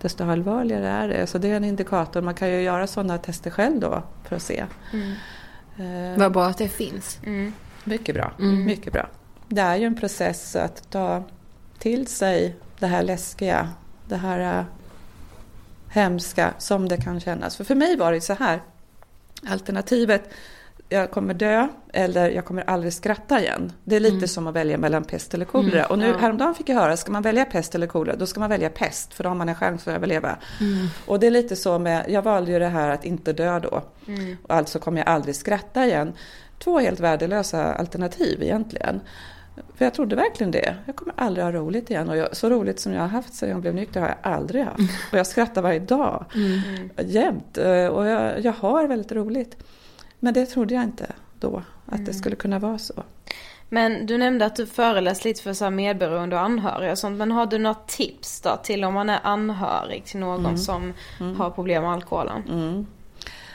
desto 0.00 0.24
allvarligare 0.24 0.88
är 0.88 1.08
det. 1.08 1.26
Så 1.26 1.38
det 1.38 1.48
är 1.48 1.56
en 1.56 1.64
indikator. 1.64 2.20
Man 2.20 2.34
kan 2.34 2.50
ju 2.50 2.60
göra 2.60 2.86
sådana 2.86 3.18
tester 3.18 3.50
själv 3.50 3.80
då 3.80 4.02
för 4.28 4.36
att 4.36 4.42
se. 4.42 4.64
Mm. 4.92 5.12
Eh, 6.12 6.18
Vad 6.18 6.32
bra 6.32 6.46
att 6.46 6.58
det 6.58 6.68
finns. 6.68 7.18
Mm. 7.26 7.52
Mycket 7.84 8.14
bra. 8.14 8.32
Mm. 8.38 8.64
Mycket 8.64 8.92
bra. 8.92 9.08
Det 9.48 9.60
är 9.60 9.76
ju 9.76 9.86
en 9.86 9.96
process 9.96 10.56
att 10.56 10.90
ta 10.90 11.22
till 11.78 12.06
sig 12.06 12.56
det 12.78 12.86
här 12.86 13.02
läskiga, 13.02 13.68
det 14.08 14.16
här 14.16 14.58
uh, 14.58 14.64
hemska 15.88 16.54
som 16.58 16.88
det 16.88 16.96
kan 16.96 17.20
kännas. 17.20 17.56
För 17.56 17.64
för 17.64 17.74
mig 17.74 17.96
var 17.96 18.12
det 18.12 18.20
så 18.20 18.34
här. 18.34 18.60
Alternativet 19.46 20.30
jag 20.92 21.10
kommer 21.10 21.34
dö 21.34 21.68
eller 21.92 22.30
jag 22.30 22.44
kommer 22.44 22.70
aldrig 22.70 22.92
skratta 22.92 23.40
igen. 23.40 23.72
Det 23.84 23.96
är 23.96 24.00
lite 24.00 24.16
mm. 24.16 24.28
som 24.28 24.46
att 24.46 24.54
välja 24.54 24.78
mellan 24.78 25.04
pest 25.04 25.34
eller 25.34 25.44
kolera. 25.44 25.78
Mm, 25.78 25.90
och 25.90 25.98
nu 25.98 26.06
ja. 26.06 26.16
häromdagen 26.16 26.54
fick 26.54 26.68
jag 26.68 26.76
höra, 26.76 26.96
ska 26.96 27.12
man 27.12 27.22
välja 27.22 27.44
pest 27.44 27.74
eller 27.74 27.86
kolera, 27.86 28.16
då 28.16 28.26
ska 28.26 28.40
man 28.40 28.50
välja 28.50 28.70
pest 28.70 29.14
för 29.14 29.24
då 29.24 29.30
har 29.30 29.34
man 29.34 29.48
en 29.48 29.54
chans 29.54 29.88
att 29.88 29.94
överleva. 29.94 30.36
Mm. 30.60 30.86
Och 31.06 31.20
det 31.20 31.26
är 31.26 31.30
lite 31.30 31.56
så 31.56 31.78
med, 31.78 32.04
jag 32.08 32.22
valde 32.22 32.52
ju 32.52 32.58
det 32.58 32.68
här 32.68 32.90
att 32.90 33.04
inte 33.04 33.32
dö 33.32 33.60
då. 33.60 33.82
Mm. 34.06 34.36
Och 34.42 34.54
alltså 34.54 34.78
kommer 34.78 34.98
jag 34.98 35.08
aldrig 35.08 35.36
skratta 35.36 35.86
igen. 35.86 36.12
Två 36.58 36.78
helt 36.78 37.00
värdelösa 37.00 37.74
alternativ 37.74 38.42
egentligen. 38.42 39.00
För 39.76 39.84
jag 39.84 39.94
trodde 39.94 40.16
verkligen 40.16 40.50
det. 40.50 40.76
Jag 40.86 40.96
kommer 40.96 41.14
aldrig 41.16 41.44
ha 41.44 41.52
roligt 41.52 41.90
igen. 41.90 42.08
Och 42.08 42.16
jag, 42.16 42.36
så 42.36 42.50
roligt 42.50 42.80
som 42.80 42.92
jag 42.92 43.00
har 43.00 43.08
haft 43.08 43.34
sedan 43.34 43.48
jag 43.48 43.60
blev 43.60 43.74
nykter 43.74 44.00
har 44.00 44.08
jag 44.08 44.32
aldrig 44.32 44.64
haft. 44.64 44.78
Och 45.12 45.18
jag 45.18 45.26
skrattar 45.26 45.62
varje 45.62 45.78
dag. 45.78 46.24
Mm. 46.34 46.90
Jämt. 46.96 47.56
Och 47.92 48.06
jag, 48.06 48.44
jag 48.44 48.52
har 48.52 48.86
väldigt 48.86 49.12
roligt. 49.12 49.56
Men 50.24 50.34
det 50.34 50.46
trodde 50.46 50.74
jag 50.74 50.84
inte 50.84 51.06
då, 51.40 51.62
att 51.86 51.94
mm. 51.94 52.04
det 52.04 52.14
skulle 52.14 52.36
kunna 52.36 52.58
vara 52.58 52.78
så. 52.78 53.02
Men 53.68 54.06
du 54.06 54.18
nämnde 54.18 54.44
att 54.44 54.56
du 54.56 54.66
föreläst 54.66 55.24
lite 55.24 55.42
för 55.42 55.52
så 55.52 55.70
medberoende 55.70 56.36
och 56.36 56.42
anhöriga 56.42 56.92
och 56.92 56.98
sånt. 56.98 57.18
Men 57.18 57.32
har 57.32 57.46
du 57.46 57.58
några 57.58 57.74
tips 57.86 58.40
då 58.40 58.56
till 58.62 58.84
om 58.84 58.94
man 58.94 59.10
är 59.10 59.20
anhörig 59.22 60.04
till 60.04 60.20
någon 60.20 60.46
mm. 60.46 60.58
som 60.58 60.92
mm. 61.20 61.36
har 61.36 61.50
problem 61.50 61.82
med 61.82 61.92
alkoholen? 61.92 62.42
Mm. 62.48 62.86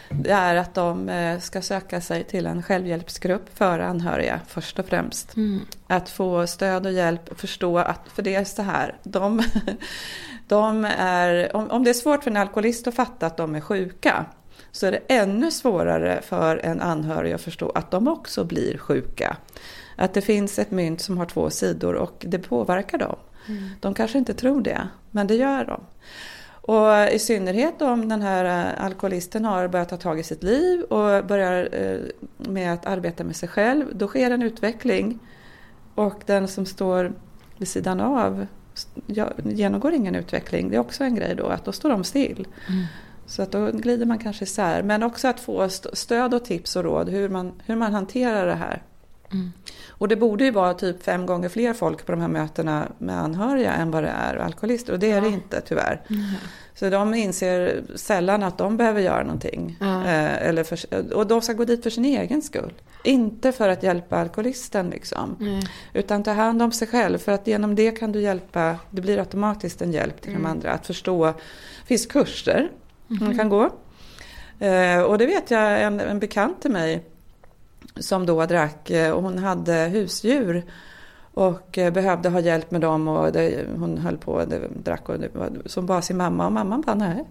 Det 0.09 0.31
är 0.31 0.55
att 0.55 0.73
de 0.73 1.09
eh, 1.09 1.39
ska 1.39 1.61
söka 1.61 2.01
sig 2.01 2.23
till 2.23 2.45
en 2.45 2.63
självhjälpsgrupp 2.63 3.57
för 3.57 3.79
anhöriga 3.79 4.39
först 4.47 4.79
och 4.79 4.85
främst. 4.85 5.35
Mm. 5.35 5.59
Att 5.87 6.09
få 6.09 6.47
stöd 6.47 6.85
och 6.85 6.91
hjälp 6.91 7.31
och 7.31 7.37
förstå 7.37 7.77
att, 7.77 8.01
för 8.13 8.21
det 8.21 8.35
är 8.35 8.43
så 8.43 8.61
här, 8.61 8.95
de, 9.03 9.43
de 10.47 10.85
är, 10.97 11.55
om, 11.55 11.71
om 11.71 11.83
det 11.83 11.89
är 11.89 11.93
svårt 11.93 12.23
för 12.23 12.31
en 12.31 12.37
alkoholist 12.37 12.87
att 12.87 12.95
fatta 12.95 13.25
att 13.25 13.37
de 13.37 13.55
är 13.55 13.61
sjuka 13.61 14.25
så 14.77 14.85
är 14.85 14.91
det 14.91 15.01
ännu 15.07 15.51
svårare 15.51 16.21
för 16.21 16.65
en 16.65 16.81
anhörig 16.81 17.33
att 17.33 17.41
förstå 17.41 17.69
att 17.69 17.91
de 17.91 18.07
också 18.07 18.43
blir 18.43 18.77
sjuka. 18.77 19.37
Att 19.95 20.13
det 20.13 20.21
finns 20.21 20.59
ett 20.59 20.71
mynt 20.71 21.01
som 21.01 21.17
har 21.17 21.25
två 21.25 21.49
sidor 21.49 21.95
och 21.95 22.25
det 22.27 22.39
påverkar 22.39 22.97
dem. 22.97 23.15
Mm. 23.47 23.69
De 23.79 23.93
kanske 23.93 24.17
inte 24.17 24.33
tror 24.33 24.61
det, 24.61 24.87
men 25.11 25.27
det 25.27 25.35
gör 25.35 25.65
de. 25.65 25.81
Och 26.49 27.13
i 27.13 27.19
synnerhet 27.19 27.81
om 27.81 28.09
den 28.09 28.21
här 28.21 28.45
eh, 28.45 28.85
alkoholisten 28.85 29.45
har 29.45 29.67
börjat 29.67 29.89
ta 29.89 29.97
tag 29.97 30.19
i 30.19 30.23
sitt 30.23 30.43
liv 30.43 30.81
och 30.81 31.25
börjar 31.25 31.69
eh, 31.71 31.99
med 32.37 32.73
att 32.73 32.85
arbeta 32.85 33.23
med 33.23 33.35
sig 33.35 33.49
själv, 33.49 33.85
då 33.91 34.07
sker 34.07 34.31
en 34.31 34.41
utveckling. 34.41 35.19
Och 35.95 36.21
den 36.25 36.47
som 36.47 36.65
står 36.65 37.13
vid 37.57 37.67
sidan 37.67 38.01
av 38.01 38.45
genomgår 39.43 39.93
ingen 39.93 40.15
utveckling. 40.15 40.69
Det 40.69 40.75
är 40.75 40.79
också 40.79 41.03
en 41.03 41.15
grej 41.15 41.35
då, 41.35 41.47
att 41.47 41.65
då 41.65 41.71
står 41.71 41.89
de 41.89 42.03
still. 42.03 42.47
Mm. 42.69 42.85
Så 43.27 43.41
att 43.41 43.51
då 43.51 43.71
glider 43.71 44.05
man 44.05 44.19
kanske 44.19 44.43
isär. 44.43 44.83
Men 44.83 45.03
också 45.03 45.27
att 45.27 45.39
få 45.39 45.69
stöd 45.93 46.33
och 46.33 46.45
tips 46.45 46.75
och 46.75 46.83
råd 46.83 47.09
hur 47.09 47.29
man, 47.29 47.51
hur 47.65 47.75
man 47.75 47.93
hanterar 47.93 48.45
det 48.45 48.55
här. 48.55 48.83
Mm. 49.31 49.51
Och 49.89 50.07
det 50.07 50.15
borde 50.15 50.43
ju 50.43 50.51
vara 50.51 50.73
typ 50.73 51.03
fem 51.03 51.25
gånger 51.25 51.49
fler 51.49 51.73
folk 51.73 52.05
på 52.05 52.11
de 52.11 52.21
här 52.21 52.27
mötena 52.27 52.87
med 52.97 53.19
anhöriga 53.19 53.73
än 53.73 53.91
vad 53.91 54.03
det 54.03 54.09
är 54.09 54.35
alkoholister. 54.35 54.93
Och 54.93 54.99
det 54.99 55.11
är 55.11 55.15
ja. 55.15 55.21
det 55.21 55.27
inte 55.27 55.61
tyvärr. 55.61 56.01
Mm. 56.09 56.23
Så 56.75 56.89
de 56.89 57.13
inser 57.13 57.83
sällan 57.95 58.43
att 58.43 58.57
de 58.57 58.77
behöver 58.77 59.01
göra 59.01 59.23
någonting. 59.23 59.77
Ja. 59.79 60.01
Eh, 60.03 60.47
eller 60.47 60.63
för, 60.63 60.79
och 61.13 61.27
de 61.27 61.41
ska 61.41 61.53
gå 61.53 61.65
dit 61.65 61.83
för 61.83 61.89
sin 61.89 62.05
egen 62.05 62.41
skull. 62.41 62.73
Inte 63.03 63.51
för 63.51 63.69
att 63.69 63.83
hjälpa 63.83 64.17
alkoholisten 64.17 64.89
liksom. 64.89 65.37
Mm. 65.39 65.61
Utan 65.93 66.23
ta 66.23 66.31
hand 66.31 66.61
om 66.61 66.71
sig 66.71 66.87
själv. 66.87 67.17
För 67.17 67.31
att 67.31 67.47
genom 67.47 67.75
det 67.75 67.91
kan 67.91 68.11
du 68.11 68.21
hjälpa, 68.21 68.75
det 68.89 69.01
blir 69.01 69.19
automatiskt 69.19 69.81
en 69.81 69.91
hjälp 69.91 70.21
till 70.21 70.31
de 70.31 70.37
mm. 70.37 70.51
andra. 70.51 70.71
Att 70.71 70.87
förstå, 70.87 71.25
det 71.25 71.87
finns 71.87 72.05
kurser 72.05 72.69
mm. 73.09 73.23
man 73.25 73.37
kan 73.37 73.49
gå. 73.49 73.69
Eh, 74.59 75.01
och 75.01 75.17
det 75.17 75.25
vet 75.25 75.51
jag 75.51 75.83
en, 75.83 75.99
en 75.99 76.19
bekant 76.19 76.61
till 76.61 76.71
mig 76.71 77.03
som 77.95 78.25
då 78.25 78.45
drack 78.45 78.89
eh, 78.89 79.11
och 79.11 79.23
hon 79.23 79.37
hade 79.37 79.73
husdjur. 79.73 80.63
och 81.33 81.77
eh, 81.77 81.93
behövde 81.93 82.29
ha 82.29 82.39
hjälp 82.39 82.71
med 82.71 82.81
dem 82.81 83.07
och 83.07 83.31
det, 83.31 83.65
hon 83.79 83.97
höll 83.97 84.17
på 84.17 84.31
och 84.31 84.47
drack 84.83 85.09
och 85.09 85.19
det 85.19 85.29
som 85.65 85.85
bara 85.85 86.01
sin 86.01 86.17
mamma 86.17 86.45
och 86.45 86.51
mamman 86.51 86.81
bara 86.81 86.95
nej. 86.95 87.23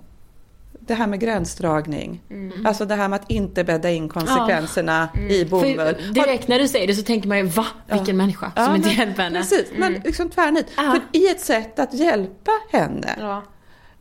Det 0.80 0.94
här 0.94 1.06
med 1.06 1.20
gränsdragning, 1.20 2.22
Mm. 2.30 2.66
alltså 2.66 2.84
det 2.84 2.94
här 2.94 3.08
med 3.08 3.20
att 3.20 3.30
inte 3.30 3.64
bädda 3.64 3.90
in 3.90 4.08
konsekvenserna 4.08 5.08
i 5.30 5.44
bomull. 5.44 5.76
För 5.76 6.12
direkt 6.12 6.48
när 6.48 6.58
du 6.58 6.68
säger 6.68 6.86
det 6.86 6.94
så 6.94 7.02
tänker 7.02 7.28
man 7.28 7.38
ju 7.38 7.44
va, 7.44 7.66
vilken 7.90 8.16
människa 8.16 8.52
som 8.54 8.64
Ja, 8.64 8.76
inte 8.76 8.88
men 8.88 8.96
hjälper 8.96 9.22
henne. 9.22 9.38
Precis, 9.38 9.72
men 9.78 9.92
liksom 9.92 10.30
tvärnit. 10.30 10.70
För 10.70 11.00
i 11.12 11.28
ett 11.28 11.40
sätt 11.40 11.78
att 11.78 11.94
hjälpa 11.94 12.50
henne. 12.72 13.42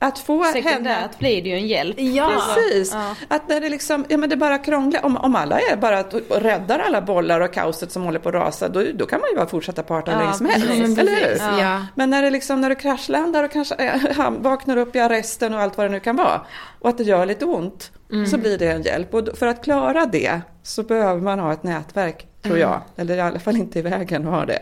Att 0.07 0.19
få 0.19 0.43
henne... 0.43 0.63
Sekundärt 0.63 1.19
blir 1.19 1.41
det 1.41 1.49
ju 1.49 1.55
en 1.55 1.67
hjälp. 1.67 1.95
Ja. 1.99 2.31
Precis. 2.55 2.93
Ja. 2.93 3.15
Att 3.27 3.49
när 3.49 3.61
det 3.61 3.69
liksom, 3.69 4.05
ja 4.09 4.17
men 4.17 4.29
det 4.29 4.37
bara 4.37 4.57
krånglar. 4.57 5.05
Om, 5.05 5.17
om 5.17 5.35
alla 5.35 5.59
är 5.59 5.75
bara 5.77 6.01
räddar 6.29 6.79
alla 6.79 7.01
bollar 7.01 7.41
och 7.41 7.53
kaoset 7.53 7.91
som 7.91 8.03
håller 8.03 8.19
på 8.19 8.29
att 8.29 8.35
rasa, 8.35 8.69
då, 8.69 8.83
då 8.93 9.05
kan 9.05 9.19
man 9.21 9.29
ju 9.29 9.35
bara 9.35 9.47
fortsätta 9.47 9.83
parta 9.83 10.11
Ja, 10.11 10.17
länge 10.19 10.33
som 10.33 10.45
helst. 10.45 10.67
precis. 10.67 10.97
Eller 10.97 11.11
hur? 11.55 11.59
Ja. 11.61 11.85
Men 11.95 12.09
när 12.09 12.21
det 12.21 12.29
liksom, 12.29 12.61
när 12.61 12.69
du 12.69 12.75
kraschlandar 12.75 13.43
och 13.43 13.51
kanske 13.51 13.75
äh, 13.75 14.01
han 14.15 14.41
vaknar 14.41 14.77
upp 14.77 14.95
i 14.95 14.99
arresten 14.99 15.53
och 15.53 15.59
allt 15.61 15.77
vad 15.77 15.85
det 15.85 15.91
nu 15.91 15.99
kan 15.99 16.15
vara. 16.15 16.41
Och 16.79 16.89
att 16.89 16.97
det 16.97 17.03
gör 17.03 17.25
lite 17.25 17.45
ont. 17.45 17.91
Mm. 18.11 18.27
Så 18.27 18.37
blir 18.37 18.57
det 18.57 18.67
en 18.71 18.81
hjälp. 18.81 19.13
Och 19.13 19.27
för 19.37 19.47
att 19.47 19.63
klara 19.63 20.05
det 20.05 20.41
så 20.63 20.83
behöver 20.83 21.21
man 21.21 21.39
ha 21.39 21.53
ett 21.53 21.63
nätverk, 21.63 22.27
tror 22.43 22.55
Mm. 22.57 22.69
jag. 22.69 22.81
Eller 22.97 23.17
i 23.17 23.21
alla 23.21 23.39
fall 23.39 23.55
inte 23.55 23.79
i 23.79 23.81
vägen 23.81 24.27
att 24.27 24.33
ha 24.33 24.45
det. 24.45 24.59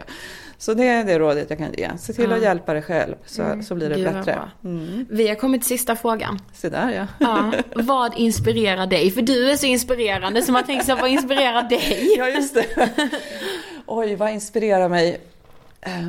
Så 0.64 0.74
det 0.74 0.88
är 0.88 1.04
det 1.04 1.20
rådet 1.20 1.50
jag 1.50 1.60
kan 1.60 1.74
ge. 1.74 1.90
Se 1.98 2.14
till 2.14 2.32
att 2.32 2.42
hjälpa 2.42 2.74
dig 2.74 2.82
själv 2.82 3.16
så, 3.26 3.62
så 3.64 3.76
blir 3.76 3.90
det 3.90 3.96
Gud, 3.96 4.14
bättre. 4.14 4.52
Mm. 4.64 5.06
Vi 5.10 5.28
har 5.28 5.36
kommit 5.36 5.62
till 5.62 5.68
sista 5.68 5.96
frågan. 5.96 6.40
Se 6.54 6.70
där 6.70 6.92
ja. 6.92 7.08
Ja, 7.20 7.54
vad 7.84 8.18
inspirerar 8.18 8.88
dig? 8.88 9.12
För 9.12 9.22
du 9.22 9.52
är 9.52 9.56
så 9.56 9.66
inspirerande 9.66 10.42
så 10.42 10.52
man 10.52 10.64
tänker 10.64 10.86
så 10.86 10.96
här, 10.96 11.02
vad 11.02 11.10
inspirerar 11.10 11.64
dig? 11.70 12.14
Ja, 12.18 12.30
just 12.30 12.54
det. 12.54 12.90
Oj, 13.86 14.16
vad 14.16 14.32
inspirerar 14.32 14.90
mig? 14.90 15.22
Eh, 15.82 16.08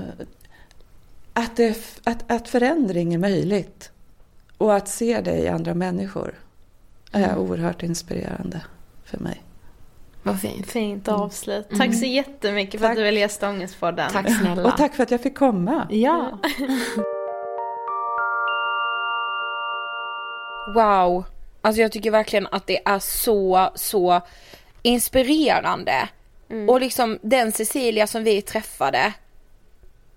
Att, 1.32 1.56
det, 1.56 1.78
att, 2.04 2.30
att 2.30 2.48
förändring 2.48 3.14
är 3.14 3.18
möjligt. 3.18 3.90
Och 4.58 4.74
att 4.74 4.88
se 4.88 5.20
det 5.20 5.38
i 5.38 5.48
andra 5.48 5.74
människor 5.74 6.34
är 7.12 7.36
oerhört 7.38 7.82
inspirerande 7.82 8.60
för 9.04 9.18
mig. 9.18 9.42
Vad 10.24 10.40
fint. 10.40 10.66
Fint 10.66 11.08
avslut. 11.08 11.68
Tack 11.78 11.94
så 11.94 12.04
jättemycket 12.04 12.80
för 12.80 12.86
att 12.86 12.90
Tack. 12.90 12.98
du 12.98 13.02
ville 13.02 13.20
gästa 13.20 13.48
Ångestpodden. 13.48 14.10
Tack 14.12 14.26
snälla. 14.40 14.64
Och 14.64 14.76
tack 14.76 14.94
för 14.94 15.02
att 15.02 15.10
jag 15.10 15.20
fick 15.20 15.38
komma. 15.38 15.86
Ja. 15.90 16.38
Wow. 20.74 21.24
Alltså 21.60 21.82
jag 21.82 21.92
tycker 21.92 22.10
verkligen 22.10 22.46
att 22.50 22.66
det 22.66 22.80
är 22.84 22.98
så, 22.98 23.70
så 23.74 24.20
inspirerande. 24.82 26.08
Och 26.68 26.80
liksom 26.80 27.18
den 27.22 27.52
Cecilia 27.52 28.06
som 28.06 28.24
vi 28.24 28.42
träffade, 28.42 29.12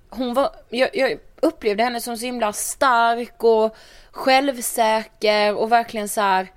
hon 0.09 0.33
var, 0.33 0.49
jag, 0.69 0.89
jag 0.93 1.17
upplevde 1.41 1.83
henne 1.83 2.01
som 2.01 2.17
så 2.17 2.25
himla 2.25 2.53
stark 2.53 3.43
och 3.43 3.75
självsäker 4.11 5.55
och 5.55 5.71
verkligen 5.71 6.09
så 6.09 6.21
här. 6.21 6.47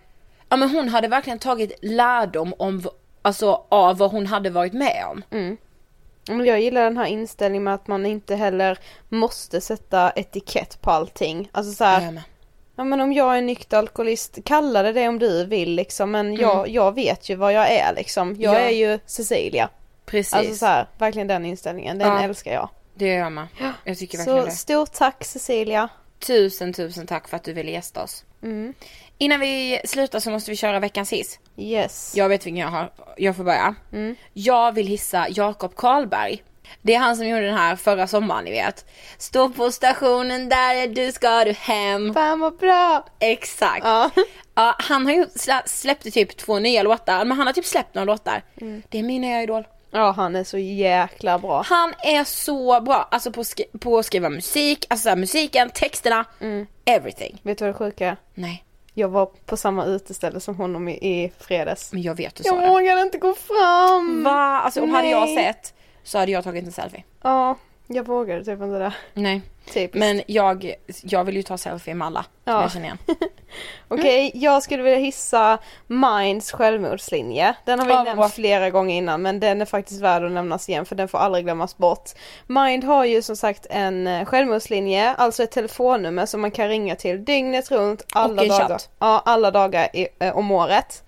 ja 0.48 0.57
men 0.57 0.70
hon 0.70 0.88
hade 0.88 1.09
verkligen 1.09 1.38
tagit 1.38 1.78
lärdom 1.82 2.55
om, 2.59 2.82
alltså 3.22 3.64
av 3.68 3.98
vad 3.98 4.10
hon 4.10 4.26
hade 4.26 4.50
varit 4.50 4.72
med 4.72 5.04
om. 5.10 5.22
Men 6.28 6.46
jag 6.46 6.60
gillar 6.60 6.84
den 6.84 6.96
här 6.96 7.06
inställningen 7.06 7.64
med 7.64 7.74
att 7.74 7.86
man 7.86 8.06
inte 8.06 8.34
heller 8.36 8.78
måste 9.08 9.60
sätta 9.60 10.10
etikett 10.10 10.80
på 10.80 10.90
allting. 10.90 11.48
Alltså 11.52 11.72
så 11.72 11.84
här, 11.84 12.10
med. 12.12 12.22
ja 12.76 12.84
men 12.84 13.00
om 13.00 13.12
jag 13.12 13.38
är 13.38 13.42
nykter 13.42 13.78
alkoholist, 13.78 14.38
kalla 14.44 14.82
det 14.82 14.92
det 14.92 15.08
om 15.08 15.18
du 15.18 15.44
vill 15.44 15.74
liksom. 15.74 16.10
Men 16.10 16.34
jag, 16.34 16.68
jag 16.68 16.94
vet 16.94 17.28
ju 17.28 17.34
vad 17.36 17.52
jag 17.52 17.70
är 17.70 17.94
liksom. 17.94 18.36
Jag 18.38 18.54
Ja. 18.54 18.58
är 18.60 18.70
ju 18.70 18.98
Cecilia. 19.06 19.68
Precis. 20.06 20.34
Alltså 20.34 20.54
så 20.54 20.66
här, 20.66 20.86
verkligen 20.98 21.28
den 21.28 21.44
inställningen, 21.44 21.98
den 21.98 22.08
Ja. 22.08 22.22
älskar 22.22 22.52
jag. 22.52 22.68
Det 22.94 23.06
gör 23.06 23.16
jag 23.18 23.32
med. 23.32 23.46
Jag 23.84 23.98
tycker 23.98 24.18
verkligen 24.18 24.40
Så 24.40 24.46
det. 24.46 24.52
stort 24.52 24.92
tack 24.92 25.24
Cecilia. 25.24 25.88
Tusen 26.18 26.72
tusen 26.72 27.06
tack 27.06 27.28
för 27.28 27.36
att 27.36 27.44
du 27.44 27.52
ville 27.52 27.70
gästa 27.70 28.02
oss. 28.02 28.24
Mm. 28.42 28.74
Innan 29.22 29.40
vi 29.40 29.80
slutar 29.84 30.20
så 30.20 30.30
måste 30.30 30.50
vi 30.50 30.56
köra 30.56 30.80
veckans 30.80 31.12
hiss. 31.12 31.38
Yes. 31.56 32.12
Jag 32.16 32.28
vet 32.28 32.46
vilken 32.46 32.56
jag 32.60 32.68
har. 32.68 32.92
Jag 33.16 33.36
får 33.36 33.44
börja. 33.44 33.74
Mm. 33.92 34.16
Jag 34.32 34.72
vill 34.72 34.86
hissa 34.86 35.26
Jakob 35.30 35.74
Karlberg. 35.76 36.42
Det 36.82 36.94
är 36.94 36.98
han 36.98 37.16
som 37.16 37.28
gjorde 37.28 37.46
den 37.46 37.56
här 37.56 37.76
förra 37.76 38.06
sommaren 38.06 38.44
ni 38.44 38.50
vet. 38.50 38.84
Stå 39.18 39.48
på 39.48 39.70
stationen 39.72 40.48
där 40.48 40.74
är 40.74 40.88
du 40.88 41.12
ska 41.12 41.44
du 41.44 41.52
hem. 41.52 42.14
Fan 42.14 42.40
vad 42.40 42.56
bra! 42.56 43.04
Exakt. 43.18 43.84
Ja. 43.84 44.10
Ja, 44.54 44.74
han 44.78 45.06
har 45.06 45.12
ju 45.12 45.24
slä- 45.24 45.66
släppte 45.66 46.10
typ 46.10 46.36
två 46.36 46.58
nya 46.58 46.82
låtar, 46.82 47.24
men 47.24 47.36
han 47.38 47.46
har 47.46 47.54
typ 47.54 47.64
släppt 47.66 47.94
några 47.94 48.04
låtar. 48.04 48.42
Mm. 48.60 48.82
Det 48.88 48.98
är 48.98 49.02
min 49.02 49.20
nya 49.20 49.42
idol. 49.42 49.64
Ja 49.90 50.10
han 50.10 50.36
är 50.36 50.44
så 50.44 50.58
jäkla 50.58 51.38
bra. 51.38 51.62
Han 51.66 51.94
är 51.98 52.24
så 52.24 52.80
bra, 52.80 53.08
alltså 53.10 53.32
på, 53.32 53.44
skri- 53.44 53.78
på 53.80 53.98
att 53.98 54.06
skriva 54.06 54.28
musik, 54.28 54.86
alltså 54.90 55.16
musiken, 55.16 55.70
texterna, 55.70 56.24
everything. 56.84 57.40
Vet 57.42 57.58
du 57.58 57.64
vad 57.64 57.74
det 57.74 57.78
sjuka 57.78 58.06
är? 58.08 58.16
Nej, 58.34 58.64
Jag 58.95 59.09
var 59.09 59.26
på 59.47 59.57
samma 59.57 59.84
uteställe 59.84 60.41
som 60.41 60.57
honom 60.57 60.88
i, 60.88 60.93
i 60.93 61.32
fredags. 61.38 61.93
men 61.93 62.03
jag 62.03 62.14
vet 62.14 62.34
du 62.34 62.43
sa 62.43 62.55
Jag 62.55 62.62
det. 62.64 62.68
vågade 62.68 63.03
inte 63.03 63.18
gå 63.18 63.34
fram! 63.34 64.22
Va? 64.24 64.61
Alltså 64.61 64.82
om 64.82 64.91
hade 64.91 65.09
jag 65.09 65.20
Nej. 65.26 65.36
sett 65.36 65.74
så 66.03 66.18
hade 66.18 66.32
jag 66.32 66.45
tagit 66.45 66.64
en 66.66 66.72
selfie. 66.72 67.05
Ja, 67.22 67.57
jag 67.86 68.07
vågade 68.07 68.45
typ 68.45 68.53
inte 68.62 68.78
det. 68.78 68.93
Nej. 69.14 69.43
Typiskt. 69.72 69.94
Men 69.98 70.22
jag, 70.26 70.74
jag 71.02 71.24
vill 71.24 71.36
ju 71.36 71.42
ta 71.42 71.58
selfie 71.58 71.94
med 71.94 72.06
alla 72.06 72.24
Ja. 72.44 72.62
jag 72.62 72.72
känner 72.72 72.84
igen. 72.84 72.98
Okej, 73.88 74.30
jag 74.34 74.62
skulle 74.62 74.82
vilja 74.82 74.98
hissa 74.98 75.58
Minds 75.86 76.52
självmordslinje. 76.52 77.54
Den 77.64 77.78
har 77.78 77.86
vi 77.86 77.92
Ja, 77.92 78.02
nämnt 78.02 78.18
bra. 78.18 78.28
flera 78.28 78.70
gånger 78.70 78.94
innan 78.96 79.22
men 79.22 79.40
den 79.40 79.60
är 79.60 79.64
faktiskt 79.64 80.00
värd 80.00 80.24
att 80.24 80.32
nämnas 80.32 80.68
igen 80.68 80.86
för 80.86 80.94
den 80.96 81.08
får 81.08 81.18
aldrig 81.18 81.44
glömmas 81.44 81.76
bort. 81.76 82.10
Mind 82.46 82.84
har 82.84 83.04
ju 83.04 83.22
som 83.22 83.36
sagt 83.36 83.66
en 83.70 84.06
eh, 84.06 84.24
självmordslinje, 84.24 85.14
alltså 85.14 85.42
ett 85.42 85.50
telefonnummer 85.50 86.26
som 86.26 86.40
man 86.40 86.50
kan 86.50 86.68
ringa 86.68 86.96
till 86.96 87.24
dygnet 87.24 87.70
runt 87.70 88.06
alla 88.12 88.44
dagar. 88.44 88.68
chatt. 88.68 88.88
Ja, 88.98 89.22
alla 89.24 89.50
dagar 89.50 89.88
i, 89.96 90.08
eh, 90.18 90.36
om 90.36 90.50
året. 90.50 91.02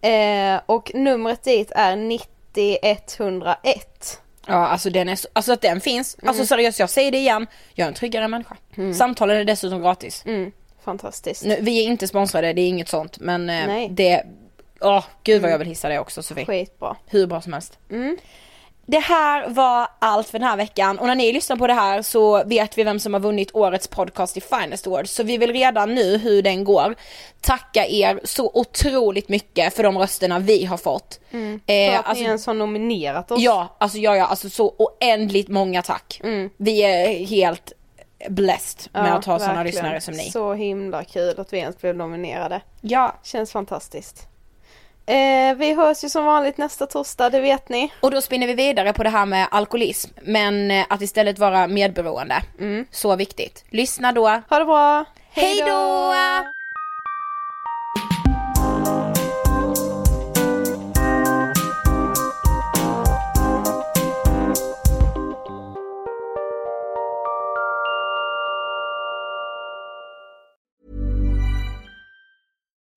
Eh, 0.00 0.60
och 0.66 0.90
numret 0.94 1.42
dit 1.42 1.72
är 1.74 1.96
90101. 1.96 4.20
Ja 4.46 4.54
alltså 4.54 4.90
den 4.90 5.08
är 5.08 5.16
så, 5.16 5.28
alltså 5.32 5.52
att 5.52 5.60
den 5.60 5.80
finns, 5.80 6.16
alltså 6.26 6.46
seriöst 6.46 6.78
jag 6.78 6.90
säger 6.90 7.12
det 7.12 7.18
igen, 7.18 7.46
jag 7.74 7.84
är 7.84 7.88
en 7.88 7.94
tryggare 7.94 8.28
människa. 8.28 8.56
Samtalen 8.94 9.36
är 9.36 9.44
dessutom 9.44 9.82
gratis. 9.82 10.22
Mm, 10.26 10.52
fantastiskt. 10.84 11.44
Nu, 11.44 11.58
vi 11.60 11.84
är 11.84 11.84
inte 11.84 12.08
sponsrade, 12.08 12.52
det 12.52 12.60
är 12.60 12.68
inget 12.68 12.88
sånt 12.88 13.18
men 13.20 13.50
eh, 13.50 13.90
det, 13.90 14.22
åh 14.80 15.04
gud 15.22 15.42
vad 15.42 15.50
jag 15.50 15.58
vill 15.58 15.68
hissa 15.68 15.88
det 15.88 15.98
också 15.98 16.22
Sofie. 16.22 16.46
Skitbra. 16.46 16.96
Hur 17.06 17.26
bra 17.26 17.40
som 17.40 17.52
helst. 17.52 17.78
Mm. 17.90 18.16
Det 18.86 18.98
här 18.98 19.48
var 19.48 19.88
allt 19.98 20.28
för 20.28 20.38
den 20.38 20.48
här 20.48 20.56
veckan 20.56 20.98
och 20.98 21.06
när 21.06 21.14
ni 21.14 21.32
lyssnar 21.32 21.56
på 21.56 21.66
det 21.66 21.72
här 21.74 22.02
så 22.02 22.44
vet 22.44 22.78
vi 22.78 22.84
vem 22.84 22.98
som 23.00 23.12
har 23.14 23.20
vunnit 23.20 23.50
årets 23.54 23.88
podcast 23.88 24.36
i 24.36 24.40
Finest 24.40 24.86
Awards. 24.86 25.10
Så 25.14 25.22
vi 25.22 25.38
vill 25.38 25.52
redan 25.52 25.94
nu 25.94 26.16
hur 26.18 26.42
den 26.42 26.64
går 26.64 26.94
tacka 27.40 27.86
er 27.86 28.20
så 28.24 28.50
otroligt 28.54 29.28
mycket 29.28 29.74
för 29.74 29.82
de 29.82 29.98
rösterna 29.98 30.38
vi 30.38 30.64
har 30.64 30.76
fått. 30.76 31.20
För 31.30 31.60
Eh, 31.66 31.98
att 31.98 32.06
alltså, 32.06 32.22
ni 32.22 32.28
ens 32.28 32.46
har 32.46 32.54
nominerat 32.54 33.30
oss. 33.30 33.40
ja, 33.42 33.76
alltså 33.78 33.98
ja, 33.98 34.16
ja, 34.16 34.26
alltså 34.26 34.50
så 34.50 34.74
oändligt 34.78 35.48
många 35.48 35.82
tack. 35.82 36.20
Mm. 36.24 36.50
Vi 36.56 36.82
är 36.82 37.26
helt 37.26 37.72
blessed 38.28 38.92
med 38.92 39.10
Ja, 39.10 39.14
att 39.14 39.24
ha 39.24 39.38
sådana 39.38 39.62
lyssnare 39.62 40.00
som 40.00 40.14
ni. 40.14 40.30
Så 40.30 40.54
himla 40.54 41.04
kul 41.04 41.40
att 41.40 41.52
vi 41.52 41.58
ens 41.58 41.78
blev 41.80 41.96
nominerade. 41.96 42.60
Ja, 42.80 43.14
Känns 43.22 43.52
fantastiskt. 43.52 44.28
Eh, 45.06 45.54
vi 45.56 45.74
hörs 45.74 46.04
ju 46.04 46.08
som 46.08 46.24
vanligt 46.24 46.58
nästa 46.58 46.86
torsdag, 46.86 47.30
det 47.30 47.40
vet 47.40 47.68
ni. 47.68 47.92
och 48.00 48.10
då 48.10 48.20
spinner 48.20 48.46
vi 48.46 48.54
vidare 48.54 48.92
på 48.92 49.02
det 49.02 49.10
här 49.10 49.26
med 49.26 49.48
alkoholism, 49.50 50.10
men 50.22 50.70
eh, 50.70 50.86
att 50.88 51.02
istället 51.02 51.38
vara 51.38 51.66
medberoende. 51.66 52.42
Så 52.90 53.16
viktigt. 53.16 53.64
Lyssna 53.70 54.12
då. 54.12 54.28
Ha 54.48 54.58
det 54.58 54.64
bra! 54.64 55.04
Hej 55.30 55.62
då! 55.66 56.14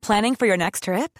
Planning 0.06 0.36
for 0.36 0.48
your 0.48 0.58
next 0.58 0.84
trip? 0.84 1.20